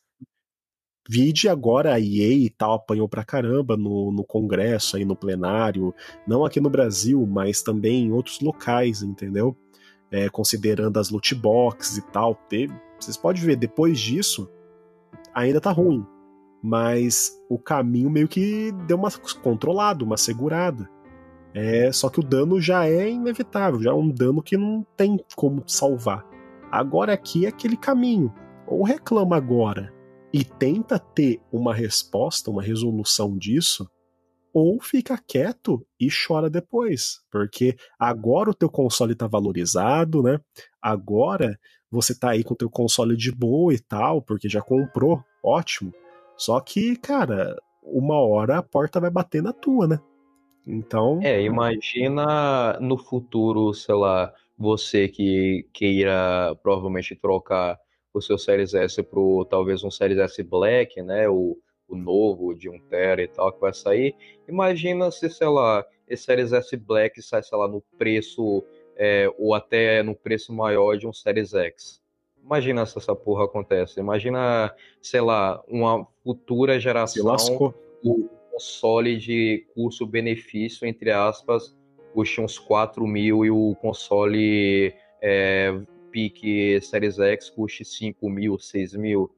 Vide 1.08 1.48
agora 1.48 1.92
a 1.92 2.00
EA 2.00 2.32
e 2.32 2.50
tal 2.50 2.72
apanhou 2.72 3.06
pra 3.06 3.24
caramba 3.24 3.76
no, 3.76 4.10
no 4.10 4.24
Congresso, 4.24 4.96
aí 4.96 5.04
no 5.04 5.14
plenário, 5.14 5.94
não 6.26 6.44
aqui 6.44 6.60
no 6.60 6.70
Brasil, 6.70 7.26
mas 7.26 7.62
também 7.62 8.06
em 8.06 8.12
outros 8.12 8.40
locais, 8.40 9.02
entendeu? 9.02 9.56
É, 10.10 10.28
considerando 10.30 10.98
as 10.98 11.10
loot 11.10 11.34
boxes 11.34 11.98
e 11.98 12.02
tal. 12.10 12.38
Vocês 12.98 13.16
podem 13.16 13.42
ver, 13.42 13.56
depois 13.56 14.00
disso, 14.00 14.50
ainda 15.34 15.60
tá 15.60 15.70
ruim. 15.70 16.06
Mas 16.62 17.30
o 17.50 17.58
caminho 17.58 18.08
meio 18.08 18.26
que 18.26 18.72
deu 18.86 18.96
uma 18.96 19.10
controlada, 19.42 20.02
uma 20.02 20.16
segurada. 20.16 20.88
É, 21.54 21.92
só 21.92 22.10
que 22.10 22.18
o 22.18 22.24
dano 22.24 22.60
já 22.60 22.86
é 22.86 23.08
inevitável, 23.08 23.80
já 23.80 23.90
é 23.90 23.94
um 23.94 24.10
dano 24.10 24.42
que 24.42 24.56
não 24.56 24.84
tem 24.96 25.18
como 25.36 25.62
salvar. 25.66 26.26
Agora 26.70 27.12
aqui 27.12 27.46
é 27.46 27.48
aquele 27.48 27.76
caminho. 27.76 28.34
Ou 28.66 28.82
reclama 28.82 29.36
agora 29.36 29.94
e 30.32 30.44
tenta 30.44 30.98
ter 30.98 31.40
uma 31.52 31.72
resposta, 31.72 32.50
uma 32.50 32.60
resolução 32.60 33.38
disso, 33.38 33.88
ou 34.52 34.80
fica 34.80 35.16
quieto 35.16 35.86
e 35.98 36.08
chora 36.08 36.50
depois, 36.50 37.20
porque 37.30 37.76
agora 37.98 38.50
o 38.50 38.54
teu 38.54 38.68
console 38.68 39.12
está 39.12 39.28
valorizado, 39.28 40.22
né? 40.22 40.40
Agora 40.82 41.58
você 41.90 42.12
está 42.12 42.30
aí 42.30 42.42
com 42.42 42.54
o 42.54 42.56
teu 42.56 42.68
console 42.68 43.16
de 43.16 43.30
boa 43.30 43.72
e 43.72 43.78
tal, 43.78 44.20
porque 44.20 44.48
já 44.48 44.60
comprou, 44.60 45.22
ótimo. 45.42 45.92
Só 46.36 46.60
que, 46.60 46.96
cara, 46.96 47.56
uma 47.82 48.16
hora 48.20 48.58
a 48.58 48.62
porta 48.62 48.98
vai 48.98 49.10
bater 49.10 49.40
na 49.40 49.52
tua, 49.52 49.86
né? 49.86 50.00
Então. 50.66 51.20
É, 51.22 51.42
imagina 51.42 52.78
no 52.80 52.96
futuro, 52.96 53.72
sei 53.74 53.94
lá, 53.94 54.32
você 54.56 55.08
que 55.08 55.66
queira 55.72 56.56
provavelmente 56.62 57.14
trocar 57.14 57.78
o 58.12 58.20
seu 58.20 58.38
Series 58.38 58.74
S 58.74 59.02
pro 59.02 59.44
talvez 59.44 59.82
um 59.82 59.90
Series 59.90 60.18
S 60.18 60.42
Black, 60.42 61.02
né? 61.02 61.28
O, 61.28 61.58
o 61.88 61.96
novo 61.96 62.54
de 62.54 62.70
1 62.70 62.78
tera 62.88 63.22
e 63.22 63.28
tal 63.28 63.52
que 63.52 63.60
vai 63.60 63.74
sair. 63.74 64.14
Imagina 64.48 65.10
se, 65.10 65.28
sei 65.28 65.48
lá, 65.48 65.84
esse 66.08 66.24
Series 66.24 66.52
S 66.52 66.76
Black 66.76 67.20
sai, 67.20 67.42
sei 67.42 67.58
lá, 67.58 67.68
no 67.68 67.82
preço 67.98 68.64
é, 68.96 69.28
ou 69.38 69.54
até 69.54 70.02
no 70.02 70.14
preço 70.14 70.52
maior 70.52 70.96
de 70.96 71.06
um 71.06 71.12
Series 71.12 71.52
X. 71.52 72.02
Imagina 72.42 72.84
se 72.86 72.96
essa 72.98 73.14
porra 73.14 73.44
acontece. 73.44 73.98
Imagina, 73.98 74.72
sei 75.00 75.20
lá, 75.20 75.62
uma 75.66 76.06
futura 76.22 76.78
geração. 76.78 77.22
Se 77.22 77.26
lascou 77.26 77.74
console 78.54 79.16
de 79.16 79.66
custo-benefício, 79.74 80.86
entre 80.86 81.10
aspas, 81.10 81.76
custe 82.12 82.40
uns 82.40 82.58
4 82.58 83.04
mil 83.06 83.44
e 83.44 83.50
o 83.50 83.74
console 83.80 84.94
é, 85.20 85.76
pique 86.10 86.80
Series 86.80 87.18
X 87.18 87.50
custe 87.50 87.84
5 87.84 88.30
mil, 88.30 88.58
6 88.58 88.94
mil. 88.94 89.30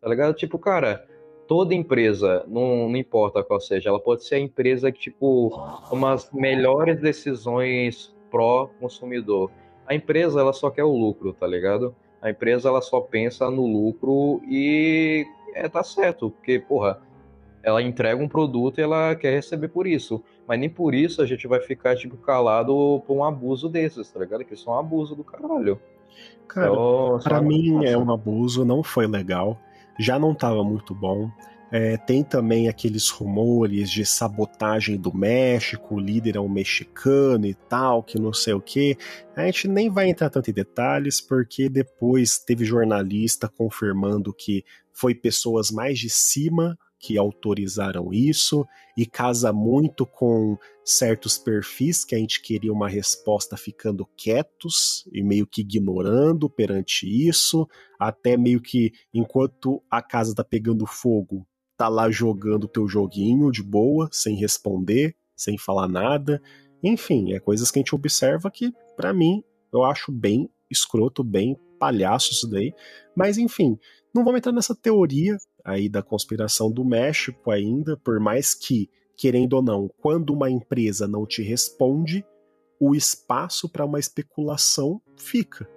Tá 0.00 0.08
ligado? 0.08 0.34
Tipo, 0.34 0.58
cara, 0.58 1.06
toda 1.46 1.74
empresa, 1.74 2.44
não, 2.48 2.88
não 2.88 2.96
importa 2.96 3.44
qual 3.44 3.60
seja, 3.60 3.88
ela 3.88 4.00
pode 4.00 4.24
ser 4.24 4.34
a 4.36 4.40
empresa 4.40 4.90
que, 4.90 4.98
tipo, 4.98 5.50
toma 5.88 6.12
as 6.12 6.30
melhores 6.32 7.00
decisões 7.00 8.14
pró-consumidor. 8.30 9.50
A 9.86 9.94
empresa, 9.94 10.40
ela 10.40 10.52
só 10.52 10.70
quer 10.70 10.84
o 10.84 10.96
lucro, 10.96 11.32
tá 11.32 11.46
ligado? 11.46 11.94
A 12.20 12.30
empresa, 12.30 12.68
ela 12.68 12.80
só 12.80 13.00
pensa 13.00 13.48
no 13.50 13.66
lucro 13.66 14.42
e 14.48 15.24
é, 15.54 15.68
tá 15.68 15.84
certo, 15.84 16.30
porque, 16.30 16.58
porra, 16.58 17.00
ela 17.64 17.82
entrega 17.82 18.22
um 18.22 18.28
produto 18.28 18.78
e 18.78 18.82
ela 18.82 19.14
quer 19.16 19.32
receber 19.32 19.68
por 19.68 19.86
isso. 19.86 20.22
Mas 20.46 20.60
nem 20.60 20.68
por 20.68 20.94
isso 20.94 21.22
a 21.22 21.26
gente 21.26 21.48
vai 21.48 21.60
ficar, 21.60 21.96
tipo, 21.96 22.16
calado 22.18 23.02
por 23.06 23.16
um 23.16 23.24
abuso 23.24 23.68
desses, 23.68 24.10
tá 24.10 24.20
ligado? 24.20 24.44
Que 24.44 24.54
isso 24.54 24.68
é 24.68 24.72
um 24.72 24.78
abuso 24.78 25.16
do 25.16 25.24
caralho. 25.24 25.80
Cara, 26.46 26.70
então, 26.70 27.18
pra 27.24 27.40
mim 27.40 27.84
é 27.84 27.96
um 27.96 28.12
abuso, 28.12 28.64
não 28.64 28.82
foi 28.82 29.06
legal. 29.06 29.58
Já 29.98 30.18
não 30.18 30.34
tava 30.34 30.62
muito 30.62 30.94
bom. 30.94 31.30
É, 31.72 31.96
tem 31.96 32.22
também 32.22 32.68
aqueles 32.68 33.08
rumores 33.08 33.90
de 33.90 34.04
sabotagem 34.04 34.96
do 34.96 35.12
México, 35.12 35.96
o 35.96 35.98
líder 35.98 36.36
é 36.36 36.40
um 36.40 36.48
mexicano 36.48 37.46
e 37.46 37.54
tal, 37.54 38.02
que 38.02 38.16
não 38.16 38.32
sei 38.32 38.54
o 38.54 38.60
que. 38.60 38.96
A 39.34 39.46
gente 39.46 39.66
nem 39.66 39.90
vai 39.90 40.08
entrar 40.08 40.30
tanto 40.30 40.50
em 40.50 40.54
detalhes, 40.54 41.20
porque 41.20 41.68
depois 41.68 42.38
teve 42.38 42.64
jornalista 42.64 43.48
confirmando 43.48 44.32
que 44.32 44.64
foi 44.92 45.14
pessoas 45.16 45.70
mais 45.70 45.98
de 45.98 46.08
cima 46.08 46.78
que 47.04 47.18
autorizaram 47.18 48.14
isso 48.14 48.66
e 48.96 49.04
casa 49.04 49.52
muito 49.52 50.06
com 50.06 50.56
certos 50.82 51.36
perfis 51.36 52.02
que 52.02 52.14
a 52.14 52.18
gente 52.18 52.40
queria 52.40 52.72
uma 52.72 52.88
resposta 52.88 53.58
ficando 53.58 54.08
quietos 54.16 55.06
e 55.12 55.22
meio 55.22 55.46
que 55.46 55.60
ignorando 55.60 56.48
perante 56.48 57.06
isso, 57.06 57.68
até 58.00 58.38
meio 58.38 58.58
que 58.58 58.90
enquanto 59.12 59.82
a 59.90 60.00
casa 60.00 60.34
tá 60.34 60.42
pegando 60.42 60.86
fogo, 60.86 61.46
tá 61.76 61.88
lá 61.88 62.10
jogando 62.10 62.66
teu 62.66 62.88
joguinho 62.88 63.52
de 63.52 63.62
boa, 63.62 64.08
sem 64.10 64.34
responder, 64.34 65.14
sem 65.36 65.58
falar 65.58 65.88
nada. 65.88 66.40
Enfim, 66.82 67.34
é 67.34 67.38
coisas 67.38 67.70
que 67.70 67.78
a 67.78 67.82
gente 67.82 67.94
observa 67.94 68.50
que, 68.50 68.72
para 68.96 69.12
mim, 69.12 69.44
eu 69.70 69.84
acho 69.84 70.10
bem 70.10 70.48
escroto, 70.70 71.22
bem 71.22 71.54
palhaço 71.78 72.32
isso 72.32 72.48
daí. 72.48 72.72
Mas 73.14 73.36
enfim, 73.36 73.78
não 74.14 74.24
vamos 74.24 74.38
entrar 74.38 74.52
nessa 74.52 74.74
teoria, 74.74 75.36
aí 75.64 75.88
da 75.88 76.02
conspiração 76.02 76.70
do 76.70 76.84
México 76.84 77.50
ainda, 77.50 77.96
por 77.96 78.20
mais 78.20 78.54
que, 78.54 78.90
querendo 79.16 79.54
ou 79.54 79.62
não, 79.62 79.90
quando 79.98 80.30
uma 80.30 80.50
empresa 80.50 81.08
não 81.08 81.24
te 81.26 81.42
responde, 81.42 82.24
o 82.78 82.94
espaço 82.94 83.68
para 83.68 83.84
uma 83.84 83.98
especulação 83.98 85.00
fica. 85.16 85.68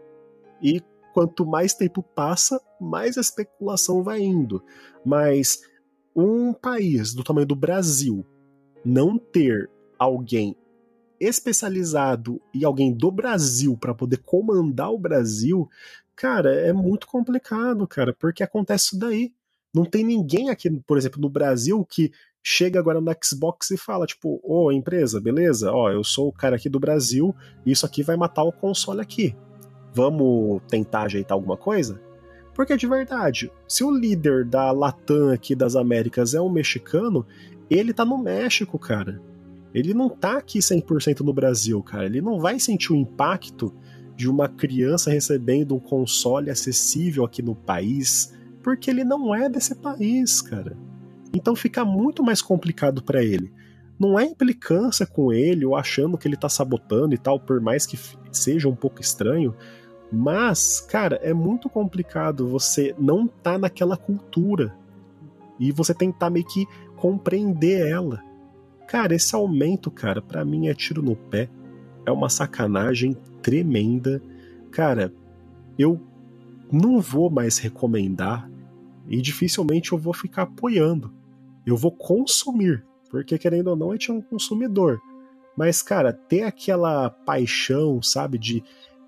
E 0.62 0.82
quanto 1.14 1.46
mais 1.46 1.74
tempo 1.74 2.04
passa, 2.04 2.60
mais 2.82 3.18
a 3.18 3.22
especulação 3.22 4.04
vai 4.04 4.20
indo. 4.20 4.62
Mas 5.06 5.62
um 6.16 6.54
país 6.54 7.14
do 7.14 7.24
tamanho 7.24 7.48
do 7.48 7.56
Brasil 7.56 8.26
não 8.84 9.18
ter 9.18 9.70
alguém 9.98 10.56
especializado 11.20 12.42
e 12.54 12.64
alguém 12.64 12.94
do 12.94 13.12
Brasil 13.12 13.76
para 13.78 13.94
poder 13.94 14.18
comandar 14.18 14.92
o 14.92 15.00
Brasil, 15.00 15.68
cara, 16.16 16.54
é 16.54 16.72
muito 16.72 17.08
complicado, 17.08 17.88
cara, 17.88 18.14
porque 18.14 18.44
acontece 18.44 18.86
isso 18.86 19.00
daí. 19.00 19.34
Não 19.78 19.86
tem 19.86 20.04
ninguém 20.04 20.50
aqui, 20.50 20.72
por 20.88 20.98
exemplo, 20.98 21.22
no 21.22 21.30
Brasil 21.30 21.86
que 21.88 22.12
chega 22.42 22.80
agora 22.80 23.00
no 23.00 23.16
Xbox 23.24 23.70
e 23.70 23.78
fala, 23.78 24.08
tipo, 24.08 24.40
ô 24.44 24.66
oh, 24.66 24.72
empresa, 24.72 25.22
beleza? 25.22 25.72
Ó, 25.72 25.92
eu 25.92 26.04
sou 26.04 26.30
o 26.30 26.32
cara 26.32 26.56
aqui 26.56 26.68
do 26.68 26.80
Brasil, 26.80 27.36
isso 27.64 27.86
aqui 27.86 28.02
vai 28.02 28.18
matar 28.18 28.42
o 28.42 28.52
console 28.52 29.02
aqui. 29.02 29.36
Vamos 29.94 30.64
tentar 30.68 31.04
ajeitar 31.04 31.36
alguma 31.36 31.56
coisa? 31.56 32.02
Porque 32.56 32.76
de 32.76 32.88
verdade, 32.88 33.52
se 33.68 33.84
o 33.84 33.92
líder 33.92 34.46
da 34.46 34.72
Latam 34.72 35.30
aqui 35.30 35.54
das 35.54 35.76
Américas 35.76 36.34
é 36.34 36.42
um 36.42 36.50
mexicano, 36.50 37.24
ele 37.70 37.94
tá 37.94 38.04
no 38.04 38.18
México, 38.18 38.80
cara. 38.80 39.22
Ele 39.76 39.94
não 39.94 40.10
tá 40.10 40.38
aqui 40.40 40.58
100% 40.58 41.20
no 41.20 41.34
Brasil, 41.34 41.84
cara. 41.84 42.08
Ele 42.08 42.20
não 42.20 42.40
vai 42.40 42.60
sentir 42.60 42.94
o 42.94 42.96
impacto 42.96 43.72
de 44.16 44.28
uma 44.28 44.50
criança 44.50 45.12
recebendo 45.12 45.76
um 45.76 45.80
console 45.80 46.50
acessível 46.50 47.24
aqui 47.24 47.44
no 47.44 47.54
país, 47.54 48.36
porque 48.68 48.90
ele 48.90 49.06
não 49.06 49.34
é 49.34 49.48
desse 49.48 49.74
país, 49.74 50.42
cara. 50.42 50.76
Então 51.34 51.56
fica 51.56 51.86
muito 51.86 52.22
mais 52.22 52.42
complicado 52.42 53.02
para 53.02 53.24
ele. 53.24 53.50
Não 53.98 54.20
é 54.20 54.26
implicância 54.26 55.08
com 55.08 55.32
ele 55.32 55.64
ou 55.64 55.74
achando 55.74 56.18
que 56.18 56.28
ele 56.28 56.36
tá 56.36 56.50
sabotando 56.50 57.16
e 57.16 57.18
tal, 57.18 57.40
por 57.40 57.62
mais 57.62 57.86
que 57.86 57.98
seja 58.30 58.68
um 58.68 58.76
pouco 58.76 59.00
estranho, 59.00 59.56
mas, 60.12 60.82
cara, 60.82 61.16
é 61.24 61.34
muito 61.34 61.70
complicado 61.70 62.46
você 62.46 62.94
não 63.00 63.26
tá 63.26 63.58
naquela 63.58 63.96
cultura 63.96 64.76
e 65.58 65.72
você 65.72 65.94
tentar 65.94 66.30
meio 66.30 66.46
que 66.46 66.68
compreender 66.98 67.88
ela. 67.88 68.22
Cara, 68.86 69.16
esse 69.16 69.34
aumento, 69.34 69.90
cara, 69.90 70.22
para 70.22 70.44
mim 70.44 70.68
é 70.68 70.74
tiro 70.74 71.02
no 71.02 71.16
pé. 71.16 71.50
É 72.06 72.12
uma 72.12 72.28
sacanagem 72.28 73.16
tremenda. 73.42 74.22
Cara, 74.72 75.14
eu 75.80 76.02
não 76.70 77.00
vou 77.00 77.30
mais 77.30 77.60
recomendar 77.60 78.57
e 79.08 79.22
dificilmente 79.22 79.92
eu 79.92 79.98
vou 79.98 80.14
ficar 80.14 80.44
apoiando. 80.44 81.14
Eu 81.66 81.76
vou 81.76 81.92
consumir, 81.92 82.86
porque 83.10 83.38
querendo 83.38 83.68
ou 83.68 83.76
não, 83.76 83.92
a 83.92 83.94
gente 83.94 84.12
é 84.12 84.14
um 84.14 84.22
consumidor. 84.22 85.00
Mas, 85.58 85.82
cara, 85.82 86.14
ter 86.14 86.44
aquela 86.44 87.10
paixão, 87.10 88.02
sabe, 88.02 88.38
de 88.38 88.64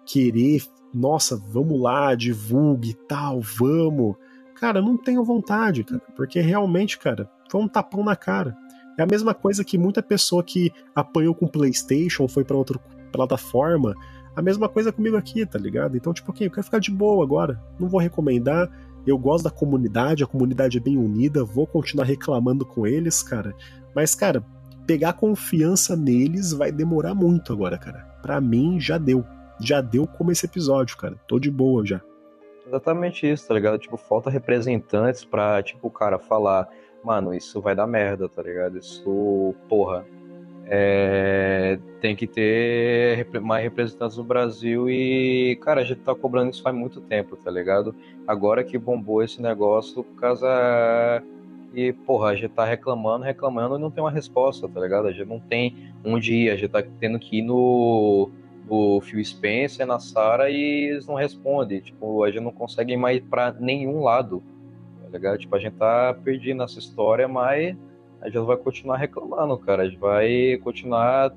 querer, 0.05 0.63
nossa, 0.93 1.37
vamos 1.37 1.79
lá, 1.79 2.15
divulgue 2.15 2.95
tal, 3.07 3.39
vamos. 3.39 4.15
Cara, 4.55 4.81
não 4.81 4.97
tenho 4.97 5.23
vontade, 5.23 5.83
cara, 5.83 6.01
porque 6.15 6.41
realmente, 6.41 6.97
cara, 6.97 7.29
foi 7.49 7.61
um 7.61 7.67
tapão 7.67 8.03
na 8.03 8.15
cara. 8.15 8.57
É 8.97 9.03
a 9.03 9.07
mesma 9.07 9.33
coisa 9.33 9.63
que 9.63 9.77
muita 9.77 10.03
pessoa 10.03 10.43
que 10.43 10.73
apanhou 10.93 11.33
com 11.33 11.47
PlayStation, 11.47 12.27
foi 12.27 12.43
para 12.43 12.57
outra 12.57 12.79
plataforma, 13.11 13.95
a 14.35 14.41
mesma 14.41 14.67
coisa 14.67 14.91
comigo 14.91 15.17
aqui, 15.17 15.45
tá 15.45 15.59
ligado? 15.59 15.95
Então, 15.95 16.13
tipo, 16.13 16.31
ok, 16.31 16.47
eu 16.47 16.51
quero 16.51 16.63
ficar 16.63 16.79
de 16.79 16.91
boa 16.91 17.23
agora. 17.23 17.61
Não 17.79 17.87
vou 17.87 17.99
recomendar. 17.99 18.69
Eu 19.05 19.17
gosto 19.17 19.45
da 19.45 19.49
comunidade, 19.49 20.23
a 20.23 20.27
comunidade 20.27 20.77
é 20.77 20.81
bem 20.81 20.97
unida, 20.97 21.43
vou 21.43 21.65
continuar 21.65 22.05
reclamando 22.05 22.65
com 22.65 22.85
eles, 22.85 23.23
cara. 23.23 23.55
Mas, 23.95 24.13
cara, 24.15 24.43
pegar 24.85 25.13
confiança 25.13 25.95
neles 25.95 26.53
vai 26.53 26.71
demorar 26.71 27.15
muito 27.15 27.53
agora, 27.53 27.77
cara. 27.77 27.99
Pra 28.21 28.39
mim, 28.39 28.79
já 28.79 28.97
deu. 28.97 29.23
Já 29.61 29.81
deu 29.81 30.07
como 30.07 30.31
esse 30.31 30.45
episódio, 30.45 30.95
cara. 30.97 31.15
Tô 31.27 31.39
de 31.39 31.51
boa 31.51 31.85
já. 31.85 32.01
Exatamente 32.65 33.29
isso, 33.29 33.47
tá 33.47 33.53
ligado? 33.53 33.79
Tipo, 33.79 33.97
falta 33.97 34.29
representantes 34.29 35.25
pra, 35.25 35.61
tipo, 35.63 35.89
cara, 35.89 36.19
falar 36.19 36.69
mano, 37.03 37.33
isso 37.33 37.61
vai 37.61 37.75
dar 37.75 37.87
merda, 37.87 38.27
tá 38.27 38.41
ligado? 38.41 38.77
Isso, 38.77 39.55
porra, 39.67 40.05
é, 40.71 41.79
tem 41.99 42.15
que 42.15 42.27
ter 42.27 43.27
mais 43.41 43.63
representantes 43.63 44.17
no 44.17 44.23
Brasil 44.23 44.89
e, 44.89 45.57
cara, 45.61 45.81
a 45.81 45.83
gente 45.83 46.01
tá 46.01 46.13
cobrando 46.13 46.51
isso 46.51 46.61
faz 46.61 46.75
muito 46.75 47.01
tempo, 47.01 47.35
tá 47.35 47.49
ligado? 47.49 47.95
Agora 48.27 48.63
que 48.63 48.77
bombou 48.77 49.23
esse 49.23 49.41
negócio, 49.41 50.03
por 50.03 50.15
causa 50.21 51.23
e, 51.73 51.91
porra, 51.91 52.29
a 52.29 52.35
gente 52.35 52.49
tá 52.49 52.65
reclamando, 52.65 53.25
reclamando 53.25 53.77
e 53.77 53.81
não 53.81 53.89
tem 53.89 54.03
uma 54.03 54.11
resposta, 54.11 54.69
tá 54.69 54.79
ligado? 54.79 55.07
A 55.07 55.11
gente 55.11 55.27
não 55.27 55.39
tem 55.39 55.91
onde 56.05 56.33
ir, 56.33 56.49
a 56.51 56.55
gente 56.55 56.69
tá 56.69 56.83
tendo 56.99 57.17
que 57.17 57.39
ir 57.39 57.41
no, 57.41 58.29
no 58.69 59.01
Phil 59.01 59.23
Spencer, 59.25 59.87
na 59.87 59.99
Sara 59.99 60.51
e 60.51 60.89
eles 60.91 61.07
não 61.07 61.15
respondem, 61.15 61.81
tipo, 61.81 62.23
a 62.23 62.29
gente 62.29 62.43
não 62.43 62.51
consegue 62.51 62.93
ir 62.93 62.97
mais 62.97 63.19
pra 63.19 63.51
nenhum 63.51 64.03
lado 64.03 64.43
tá 65.09 65.17
ligado? 65.17 65.37
Tipo, 65.39 65.55
a 65.55 65.59
gente 65.59 65.73
tá 65.73 66.13
perdido 66.23 66.57
nessa 66.57 66.79
história, 66.79 67.27
mas 67.27 67.75
a 68.21 68.29
gente 68.29 68.45
vai 68.45 68.57
continuar 68.57 68.97
reclamando, 68.97 69.57
cara. 69.57 69.83
A 69.83 69.85
gente 69.85 69.97
vai 69.97 70.57
continuar 70.63 71.33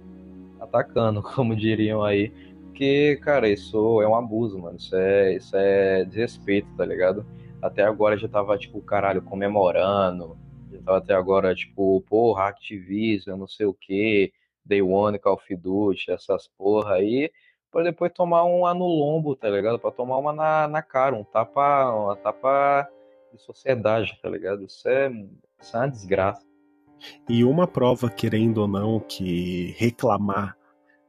atacando, 0.61 1.23
como 1.35 1.57
diriam 1.57 2.03
aí. 2.03 2.31
Porque, 2.67 3.19
cara, 3.23 3.49
isso 3.49 4.01
é 4.03 4.09
um 4.09 4.17
abuso, 4.17 4.59
mano. 4.59 4.77
Isso 4.77 4.97
é, 4.97 5.35
isso 5.37 5.57
é 5.57 6.05
desrespeito, 6.05 6.69
tá 6.77 6.85
ligado? 6.85 7.25
Até 7.61 7.83
agora 7.83 8.17
já 8.17 8.29
tava, 8.29 8.59
tipo, 8.59 8.81
caralho, 8.81 9.23
comemorando. 9.23 10.37
Já 10.73 10.81
tava 10.83 10.99
até 10.99 11.15
agora, 11.15 11.55
tipo, 11.55 12.01
porra, 12.09 12.49
Activision, 12.49 13.39
não 13.39 13.47
sei 13.47 13.67
o 13.67 13.75
que, 13.75 14.33
Day 14.65 14.83
One, 14.83 15.19
Call 15.19 15.35
of 15.35 15.57
Duty, 15.57 16.11
essas 16.11 16.49
porra 16.59 16.95
aí. 16.95 17.31
Pra 17.71 17.83
depois 17.83 18.13
tomar 18.13 18.45
um 18.45 18.63
no 18.75 18.87
lombo, 18.87 19.37
tá 19.37 19.49
ligado? 19.49 19.79
Pra 19.79 19.91
tomar 19.91 20.19
uma 20.19 20.33
na, 20.33 20.69
na 20.69 20.83
cara, 20.83 21.15
um 21.15 21.25
tapa, 21.25 21.91
uma 21.91 22.17
tapa 22.17 22.89
de 23.33 23.41
sociedade, 23.41 24.19
tá 24.21 24.29
ligado? 24.29 24.65
Isso 24.65 24.89
é, 24.89 25.11
isso 25.61 25.77
é 25.77 25.81
uma 25.81 25.89
desgraça. 25.89 26.52
E 27.29 27.45
uma 27.45 27.67
prova, 27.67 28.11
querendo 28.11 28.59
ou 28.59 28.69
não, 28.69 29.01
que 29.01 29.75
reclamar 29.79 30.57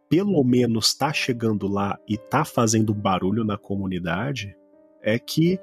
pelo 0.09 0.43
menos 0.43 0.93
tá 0.93 1.11
chegando 1.11 1.67
lá 1.67 1.97
e 2.07 2.17
tá 2.17 2.45
fazendo 2.45 2.93
barulho 2.93 3.43
na 3.43 3.57
comunidade 3.57 4.55
é 5.01 5.17
que 5.17 5.59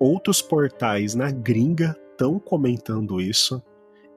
outros 0.00 0.40
portais 0.40 1.14
na 1.14 1.30
gringa 1.30 1.94
estão 2.10 2.38
comentando 2.38 3.20
isso. 3.20 3.62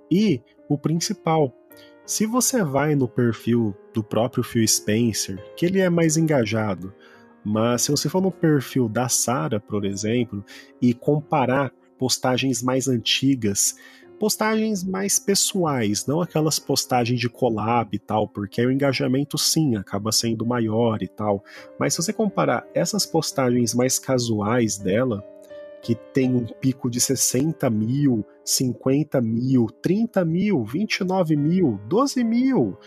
E 0.09 0.41
o 0.69 0.77
principal, 0.77 1.53
se 2.05 2.25
você 2.25 2.63
vai 2.63 2.95
no 2.95 3.07
perfil 3.07 3.75
do 3.93 4.01
próprio 4.03 4.45
Phil 4.45 4.65
Spencer, 4.65 5.43
que 5.57 5.65
ele 5.65 5.81
é 5.81 5.89
mais 5.89 6.15
engajado, 6.15 6.93
mas 7.43 7.81
se 7.81 7.91
você 7.91 8.07
for 8.07 8.21
no 8.21 8.31
perfil 8.31 8.87
da 8.87 9.09
Sara, 9.09 9.59
por 9.59 9.83
exemplo, 9.83 10.43
e 10.81 10.93
comparar 10.93 11.71
postagens 11.97 12.63
mais 12.63 12.87
antigas, 12.87 13.75
postagens 14.19 14.83
mais 14.83 15.19
pessoais, 15.19 16.05
não 16.05 16.21
aquelas 16.21 16.57
postagens 16.59 17.19
de 17.19 17.29
collab 17.29 17.95
e 17.95 17.99
tal, 17.99 18.27
porque 18.27 18.65
o 18.65 18.71
engajamento 18.71 19.37
sim 19.37 19.75
acaba 19.75 20.11
sendo 20.11 20.45
maior 20.45 21.01
e 21.01 21.07
tal. 21.07 21.43
Mas 21.79 21.93
se 21.93 22.01
você 22.01 22.13
comparar 22.13 22.65
essas 22.73 23.05
postagens 23.05 23.73
mais 23.73 23.99
casuais 23.99 24.77
dela, 24.77 25.23
que 25.81 25.93
tem 25.93 26.33
um 26.33 26.45
pico 26.45 26.89
de 26.89 26.99
60 26.99 27.69
mil, 27.69 28.25
50 28.43 29.21
mil, 29.21 29.67
30 29.81 30.25
mil, 30.25 30.63
29 30.63 31.35
mil, 31.35 31.79
12 31.87 32.23
mil, 32.23 32.77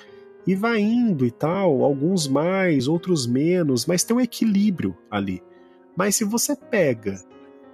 e 0.46 0.54
vai 0.54 0.80
indo 0.80 1.26
e 1.26 1.30
tal, 1.30 1.84
alguns 1.84 2.26
mais, 2.26 2.88
outros 2.88 3.26
menos, 3.26 3.86
mas 3.86 4.02
tem 4.02 4.16
um 4.16 4.20
equilíbrio 4.20 4.96
ali. 5.10 5.42
Mas 5.96 6.16
se 6.16 6.24
você 6.24 6.56
pega 6.56 7.20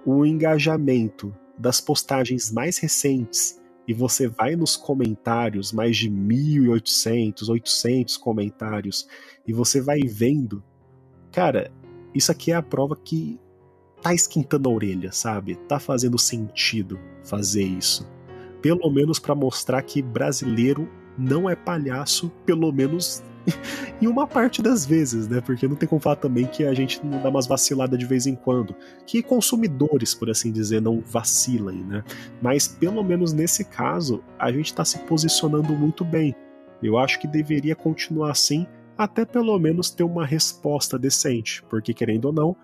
o 0.05 0.25
engajamento 0.25 1.33
das 1.57 1.79
postagens 1.79 2.51
mais 2.51 2.77
recentes 2.77 3.59
e 3.87 3.93
você 3.93 4.27
vai 4.27 4.55
nos 4.55 4.75
comentários, 4.75 5.71
mais 5.71 5.95
de 5.97 6.09
1.800, 6.09 7.49
800 7.49 8.17
comentários, 8.17 9.07
e 9.47 9.53
você 9.53 9.79
vai 9.79 9.99
vendo, 9.99 10.63
cara, 11.31 11.71
isso 12.13 12.31
aqui 12.31 12.51
é 12.51 12.55
a 12.55 12.63
prova 12.63 12.95
que 12.95 13.39
tá 14.01 14.13
esquentando 14.13 14.69
a 14.69 14.73
orelha, 14.73 15.11
sabe? 15.11 15.55
Tá 15.67 15.79
fazendo 15.79 16.17
sentido 16.17 16.99
fazer 17.23 17.63
isso. 17.63 18.07
Pelo 18.61 18.89
menos 18.89 19.19
para 19.19 19.35
mostrar 19.35 19.81
que 19.83 20.01
brasileiro 20.01 20.89
não 21.17 21.49
é 21.49 21.55
palhaço, 21.55 22.29
pelo 22.45 22.71
menos 22.71 23.23
em 24.01 24.07
uma 24.07 24.27
parte 24.27 24.61
das 24.61 24.85
vezes, 24.85 25.27
né? 25.27 25.41
Porque 25.41 25.67
não 25.67 25.75
tem 25.75 25.87
como 25.87 26.01
falar 26.01 26.15
também 26.17 26.45
que 26.45 26.65
a 26.65 26.73
gente 26.73 27.03
não 27.05 27.21
dá 27.21 27.29
umas 27.29 27.47
vaciladas 27.47 27.97
de 27.97 28.05
vez 28.05 28.25
em 28.27 28.35
quando. 28.35 28.75
Que 29.05 29.21
consumidores, 29.21 30.13
por 30.13 30.29
assim 30.29 30.51
dizer, 30.51 30.81
não 30.81 31.01
vacilem, 31.01 31.83
né? 31.83 32.03
Mas 32.41 32.67
pelo 32.67 33.03
menos 33.03 33.33
nesse 33.33 33.65
caso, 33.65 34.23
a 34.39 34.51
gente 34.51 34.67
está 34.67 34.83
se 34.83 34.99
posicionando 34.99 35.73
muito 35.73 36.03
bem. 36.03 36.35
Eu 36.81 36.97
acho 36.97 37.19
que 37.19 37.27
deveria 37.27 37.75
continuar 37.75 38.31
assim, 38.31 38.67
até 38.97 39.25
pelo 39.25 39.57
menos 39.59 39.89
ter 39.89 40.03
uma 40.03 40.25
resposta 40.25 40.97
decente. 40.97 41.63
Porque 41.69 41.93
querendo 41.93 42.25
ou 42.25 42.33
não, 42.33 42.55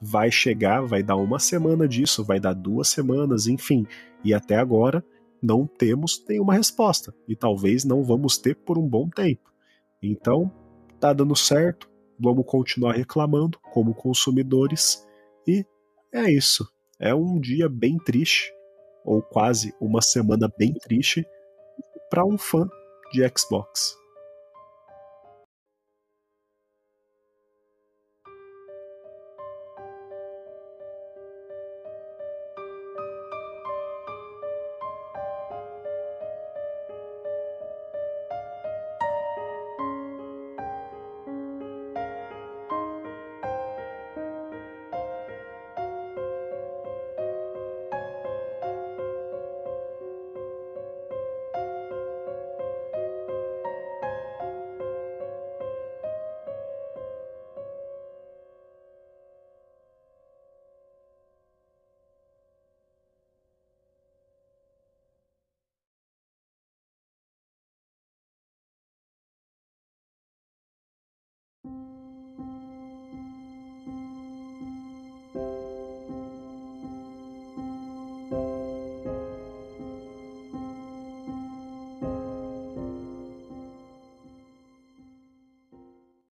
vai 0.00 0.30
chegar, 0.30 0.82
vai 0.82 1.02
dar 1.02 1.16
uma 1.16 1.38
semana 1.38 1.88
disso, 1.88 2.24
vai 2.24 2.38
dar 2.38 2.54
duas 2.54 2.88
semanas, 2.88 3.46
enfim. 3.46 3.86
E 4.22 4.34
até 4.34 4.56
agora 4.56 5.04
não 5.42 5.66
temos 5.66 6.24
nenhuma 6.28 6.54
resposta. 6.54 7.14
E 7.28 7.36
talvez 7.36 7.84
não 7.84 8.02
vamos 8.02 8.38
ter 8.38 8.56
por 8.56 8.78
um 8.78 8.86
bom 8.86 9.08
tempo. 9.08 9.53
Então, 10.06 10.52
tá 11.00 11.12
dando 11.12 11.34
certo, 11.34 11.90
vamos 12.18 12.44
continuar 12.46 12.92
reclamando 12.92 13.58
como 13.72 13.94
consumidores 13.94 15.06
e 15.46 15.64
é 16.12 16.30
isso. 16.30 16.68
É 17.00 17.14
um 17.14 17.40
dia 17.40 17.68
bem 17.68 17.98
triste, 17.98 18.52
ou 19.04 19.20
quase 19.20 19.74
uma 19.80 20.00
semana 20.00 20.48
bem 20.58 20.72
triste 20.74 21.26
para 22.08 22.24
um 22.24 22.38
fã 22.38 22.68
de 23.12 23.22
Xbox. 23.36 23.96